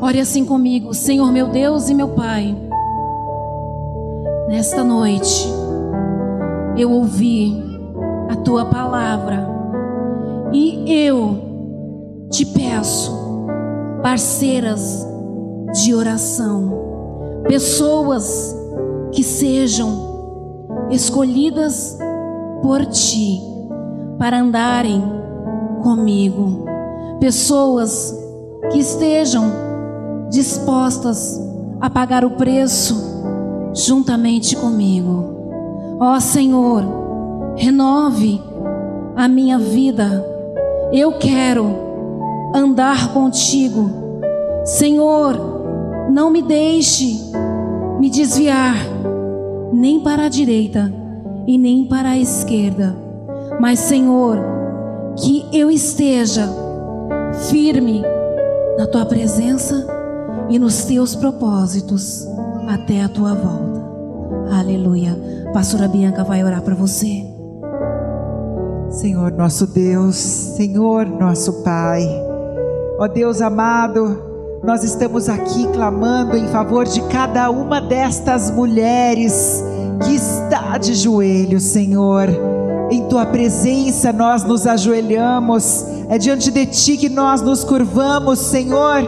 Ore 0.00 0.20
assim 0.20 0.44
comigo, 0.44 0.92
Senhor 0.92 1.32
meu 1.32 1.48
Deus 1.48 1.88
e 1.88 1.94
meu 1.94 2.08
Pai. 2.08 2.54
Nesta 4.48 4.84
noite, 4.84 5.48
eu 6.76 6.92
ouvi 6.92 7.65
a 8.28 8.36
tua 8.36 8.64
palavra 8.64 9.56
e 10.52 10.84
eu 10.86 12.26
te 12.30 12.44
peço, 12.46 13.12
parceiras 14.02 15.06
de 15.82 15.94
oração, 15.94 17.42
pessoas 17.48 18.56
que 19.12 19.22
sejam 19.22 20.86
escolhidas 20.90 21.98
por 22.62 22.84
ti 22.86 23.40
para 24.18 24.40
andarem 24.40 25.02
comigo, 25.82 26.64
pessoas 27.20 28.16
que 28.70 28.78
estejam 28.78 29.44
dispostas 30.30 31.40
a 31.80 31.90
pagar 31.90 32.24
o 32.24 32.30
preço 32.30 32.96
juntamente 33.74 34.56
comigo. 34.56 35.96
Ó 36.00 36.18
Senhor, 36.18 37.05
renove 37.56 38.40
a 39.16 39.26
minha 39.28 39.58
vida. 39.58 40.24
Eu 40.92 41.12
quero 41.12 41.86
andar 42.54 43.12
contigo. 43.12 43.90
Senhor, 44.64 45.36
não 46.10 46.30
me 46.30 46.42
deixe 46.42 47.18
me 47.98 48.10
desviar 48.10 48.76
nem 49.72 50.00
para 50.00 50.26
a 50.26 50.28
direita 50.28 50.92
e 51.46 51.58
nem 51.58 51.84
para 51.86 52.10
a 52.10 52.18
esquerda. 52.18 52.96
Mas, 53.60 53.78
Senhor, 53.80 54.38
que 55.16 55.46
eu 55.52 55.70
esteja 55.70 56.48
firme 57.50 58.02
na 58.78 58.86
tua 58.86 59.06
presença 59.06 59.86
e 60.48 60.58
nos 60.58 60.84
teus 60.84 61.14
propósitos 61.14 62.26
até 62.68 63.02
a 63.02 63.08
tua 63.08 63.34
volta. 63.34 63.84
Aleluia. 64.50 65.16
Pastora 65.52 65.88
Bianca 65.88 66.22
vai 66.22 66.44
orar 66.44 66.62
para 66.62 66.74
você. 66.74 67.25
Senhor 68.90 69.32
nosso 69.32 69.66
Deus, 69.66 70.16
Senhor 70.16 71.06
nosso 71.06 71.52
Pai, 71.64 72.08
ó 72.98 73.06
Deus 73.06 73.42
amado, 73.42 74.22
nós 74.62 74.84
estamos 74.84 75.28
aqui 75.28 75.66
clamando 75.68 76.36
em 76.36 76.46
favor 76.48 76.84
de 76.86 77.02
cada 77.08 77.50
uma 77.50 77.80
destas 77.80 78.50
mulheres 78.50 79.62
que 80.04 80.14
está 80.14 80.78
de 80.78 80.94
joelhos, 80.94 81.64
Senhor. 81.64 82.28
Em 82.90 83.08
tua 83.08 83.26
presença 83.26 84.12
nós 84.12 84.44
nos 84.44 84.66
ajoelhamos, 84.66 85.84
é 86.08 86.16
diante 86.16 86.50
de 86.50 86.66
ti 86.66 86.96
que 86.96 87.08
nós 87.08 87.42
nos 87.42 87.64
curvamos, 87.64 88.38
Senhor. 88.38 89.02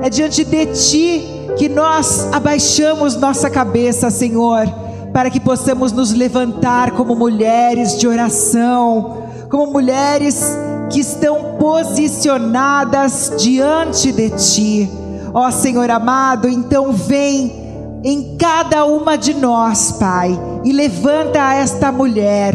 É 0.00 0.08
diante 0.08 0.44
de 0.44 0.66
ti 0.66 1.24
que 1.56 1.68
nós 1.68 2.28
abaixamos 2.32 3.16
nossa 3.16 3.50
cabeça, 3.50 4.10
Senhor, 4.10 4.66
para 5.12 5.28
que 5.30 5.40
possamos 5.40 5.92
nos 5.92 6.12
levantar 6.12 6.92
como 6.92 7.14
mulheres 7.14 7.98
de 7.98 8.06
oração, 8.06 9.23
como 9.54 9.70
mulheres 9.70 10.58
que 10.90 10.98
estão 10.98 11.54
posicionadas 11.60 13.32
diante 13.38 14.10
de 14.10 14.30
ti. 14.30 14.90
Ó 15.32 15.48
Senhor 15.52 15.88
amado, 15.92 16.48
então 16.48 16.92
vem 16.92 18.00
em 18.02 18.36
cada 18.36 18.84
uma 18.84 19.16
de 19.16 19.32
nós, 19.32 19.92
Pai, 19.92 20.36
e 20.64 20.72
levanta 20.72 21.54
esta 21.54 21.92
mulher. 21.92 22.52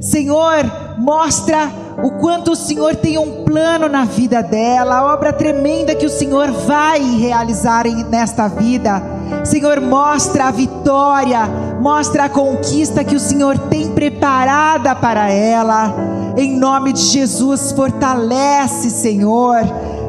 Senhor, 0.00 0.64
mostra 0.96 1.70
o 2.02 2.12
quanto 2.12 2.52
o 2.52 2.56
Senhor 2.56 2.96
tem 2.96 3.18
um 3.18 3.44
plano 3.44 3.86
na 3.86 4.06
vida 4.06 4.42
dela, 4.42 4.96
a 4.96 5.12
obra 5.12 5.34
tremenda 5.34 5.94
que 5.94 6.06
o 6.06 6.10
Senhor 6.10 6.50
vai 6.50 6.98
realizar 6.98 7.84
nesta 8.08 8.48
vida. 8.48 9.02
Senhor, 9.44 9.82
mostra 9.82 10.44
a 10.44 10.50
vitória, 10.50 11.40
mostra 11.78 12.24
a 12.24 12.28
conquista 12.30 13.04
que 13.04 13.14
o 13.14 13.20
Senhor 13.20 13.58
tem 13.58 13.90
preparada 13.90 14.94
para 14.94 15.30
ela. 15.30 16.07
Em 16.38 16.56
nome 16.56 16.92
de 16.92 17.00
Jesus, 17.00 17.72
fortalece, 17.72 18.88
Senhor. 18.88 19.60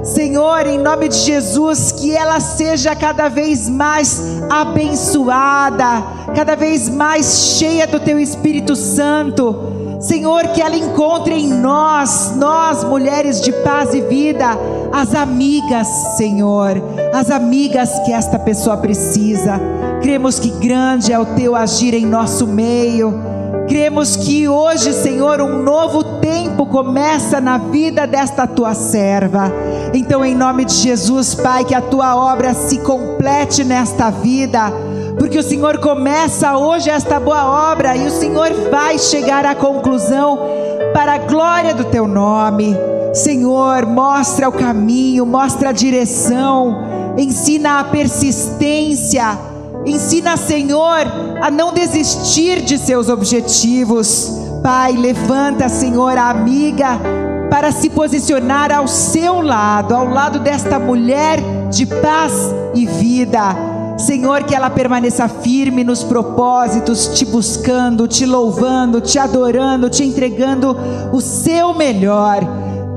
Senhor, 0.03 0.65
em 0.65 0.77
nome 0.77 1.09
de 1.09 1.17
Jesus, 1.17 1.91
que 1.91 2.15
ela 2.15 2.39
seja 2.39 2.95
cada 2.95 3.27
vez 3.27 3.67
mais 3.67 4.21
abençoada, 4.49 6.03
cada 6.33 6.55
vez 6.55 6.87
mais 6.87 7.57
cheia 7.57 7.85
do 7.85 7.99
Teu 7.99 8.17
Espírito 8.17 8.75
Santo 8.77 9.79
Senhor, 9.99 10.47
que 10.53 10.61
ela 10.61 10.77
encontre 10.77 11.35
em 11.35 11.49
nós, 11.49 12.33
nós 12.37 12.85
mulheres 12.85 13.41
de 13.41 13.51
paz 13.51 13.93
e 13.93 13.99
vida, 13.99 14.57
as 14.93 15.13
amigas, 15.13 15.87
Senhor, 16.15 16.81
as 17.13 17.29
amigas 17.29 17.99
que 18.05 18.13
esta 18.13 18.39
pessoa 18.39 18.77
precisa. 18.77 19.59
Cremos 20.01 20.39
que 20.39 20.51
grande 20.51 21.11
é 21.11 21.19
o 21.19 21.25
teu 21.35 21.53
agir 21.53 21.93
em 21.93 22.05
nosso 22.05 22.47
meio. 22.47 23.38
Cremos 23.69 24.17
que 24.17 24.49
hoje, 24.49 24.91
Senhor, 24.91 25.39
um 25.41 25.61
novo 25.61 26.03
tempo 26.19 26.65
começa 26.65 27.39
na 27.39 27.57
vida 27.57 28.05
desta 28.05 28.45
tua 28.45 28.73
serva. 28.73 29.51
Então, 29.93 30.25
em 30.25 30.35
nome 30.35 30.65
de 30.65 30.73
Jesus, 30.73 31.35
Pai, 31.35 31.63
que 31.63 31.75
a 31.75 31.81
tua 31.81 32.15
obra 32.15 32.53
se 32.53 32.79
complete 32.79 33.63
nesta 33.63 34.09
vida 34.09 34.73
porque 35.19 35.37
o 35.37 35.43
Senhor 35.43 35.79
começa 35.79 36.57
hoje 36.57 36.89
esta 36.89 37.19
boa 37.19 37.71
obra 37.71 37.95
e 37.95 38.07
o 38.07 38.09
Senhor 38.09 38.51
vai 38.71 38.97
chegar 38.97 39.45
à 39.45 39.53
conclusão 39.53 40.39
para 40.93 41.15
a 41.15 41.17
glória 41.17 41.75
do 41.75 41.83
teu 41.83 42.07
nome. 42.07 42.73
Senhor, 43.13 43.85
mostra 43.85 44.47
o 44.47 44.51
caminho, 44.51 45.25
mostra 45.25 45.69
a 45.69 45.73
direção, 45.73 46.83
ensina 47.17 47.81
a 47.81 47.83
persistência, 47.83 49.37
ensina, 49.85 50.37
Senhor, 50.37 51.05
a 51.41 51.49
não 51.49 51.73
desistir 51.73 52.61
de 52.61 52.77
seus 52.77 53.09
objetivos. 53.09 54.31
Pai, 54.61 54.93
levanta, 54.93 55.69
Senhor, 55.69 56.17
a 56.17 56.29
amiga 56.29 56.99
para 57.49 57.71
se 57.71 57.89
posicionar 57.89 58.71
ao 58.71 58.87
seu 58.87 59.41
lado, 59.41 59.95
ao 59.95 60.07
lado 60.07 60.39
desta 60.39 60.77
mulher 60.77 61.39
de 61.71 61.85
paz 61.85 62.33
e 62.75 62.85
vida. 62.85 63.55
Senhor, 63.97 64.43
que 64.43 64.55
ela 64.55 64.69
permaneça 64.69 65.27
firme 65.27 65.83
nos 65.83 66.03
propósitos, 66.03 67.07
te 67.07 67.25
buscando, 67.25 68.07
te 68.07 68.25
louvando, 68.25 69.01
te 69.01 69.19
adorando, 69.19 69.89
te 69.89 70.03
entregando 70.03 70.77
o 71.11 71.19
seu 71.19 71.73
melhor, 71.73 72.39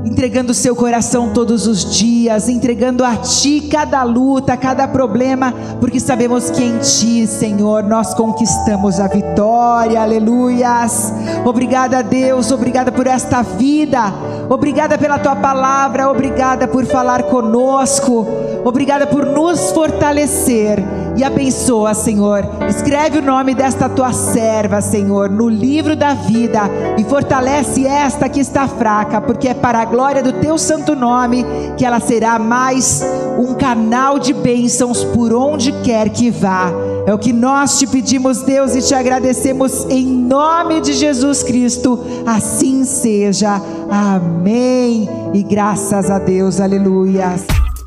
entregando 0.04 0.52
o 0.52 0.54
seu 0.54 0.74
coração 0.74 1.30
todos 1.32 1.66
os 1.66 1.96
dias, 1.96 2.48
entregando 2.48 3.04
a 3.04 3.16
ti 3.16 3.68
cada 3.70 4.02
luta, 4.02 4.56
cada 4.56 4.88
problema, 4.88 5.52
porque 5.80 6.00
sabemos 6.00 6.50
que 6.50 6.62
em 6.62 6.78
ti, 6.78 7.26
Senhor, 7.26 7.84
nós 7.84 8.14
conquistamos 8.14 8.98
a 8.98 9.06
vitória. 9.06 10.00
Aleluias. 10.02 11.12
Obrigada, 11.44 12.02
Deus, 12.02 12.50
obrigada 12.50 12.90
por 12.90 13.06
esta 13.06 13.42
vida. 13.42 14.12
Obrigada 14.48 14.98
pela 14.98 15.18
tua 15.18 15.36
palavra, 15.36 16.10
obrigada 16.10 16.66
por 16.66 16.84
falar 16.84 17.24
conosco. 17.24 18.26
Obrigada 18.64 19.06
por 19.06 19.26
nos 19.26 19.72
fortalecer 19.72 20.82
e 21.16 21.24
abençoa, 21.24 21.94
Senhor. 21.94 22.44
Escreve 22.68 23.18
o 23.18 23.22
nome 23.22 23.54
desta 23.54 23.88
tua 23.88 24.12
serva, 24.12 24.80
Senhor, 24.80 25.30
no 25.30 25.48
livro 25.48 25.94
da 25.94 26.14
vida 26.14 26.62
e 26.98 27.04
fortalece 27.04 27.86
esta 27.86 28.28
que 28.28 28.40
está 28.40 28.66
fraca, 28.66 29.20
porque 29.20 29.48
é 29.48 29.54
para 29.54 29.80
a 29.80 29.84
glória 29.84 30.22
do 30.22 30.32
teu 30.34 30.56
santo 30.58 30.94
nome 30.94 31.44
que 31.76 31.84
ela 31.84 32.00
será 32.00 32.38
mais 32.38 33.02
um 33.38 33.54
canal 33.54 34.18
de 34.18 34.32
bênçãos 34.32 35.04
por 35.04 35.32
onde 35.32 35.72
quer 35.82 36.08
que 36.08 36.30
vá. 36.30 36.70
É 37.06 37.12
o 37.12 37.18
que 37.18 37.32
nós 37.32 37.78
te 37.78 37.86
pedimos, 37.86 38.42
Deus, 38.42 38.76
e 38.76 38.82
te 38.82 38.94
agradecemos 38.94 39.84
em 39.90 40.06
nome 40.06 40.80
de 40.80 40.92
Jesus 40.92 41.42
Cristo. 41.42 41.98
Assim 42.24 42.84
seja. 42.84 43.60
Amém. 43.90 45.08
E 45.34 45.42
graças 45.42 46.10
a 46.10 46.18
Deus. 46.18 46.60
Aleluia. 46.60 47.34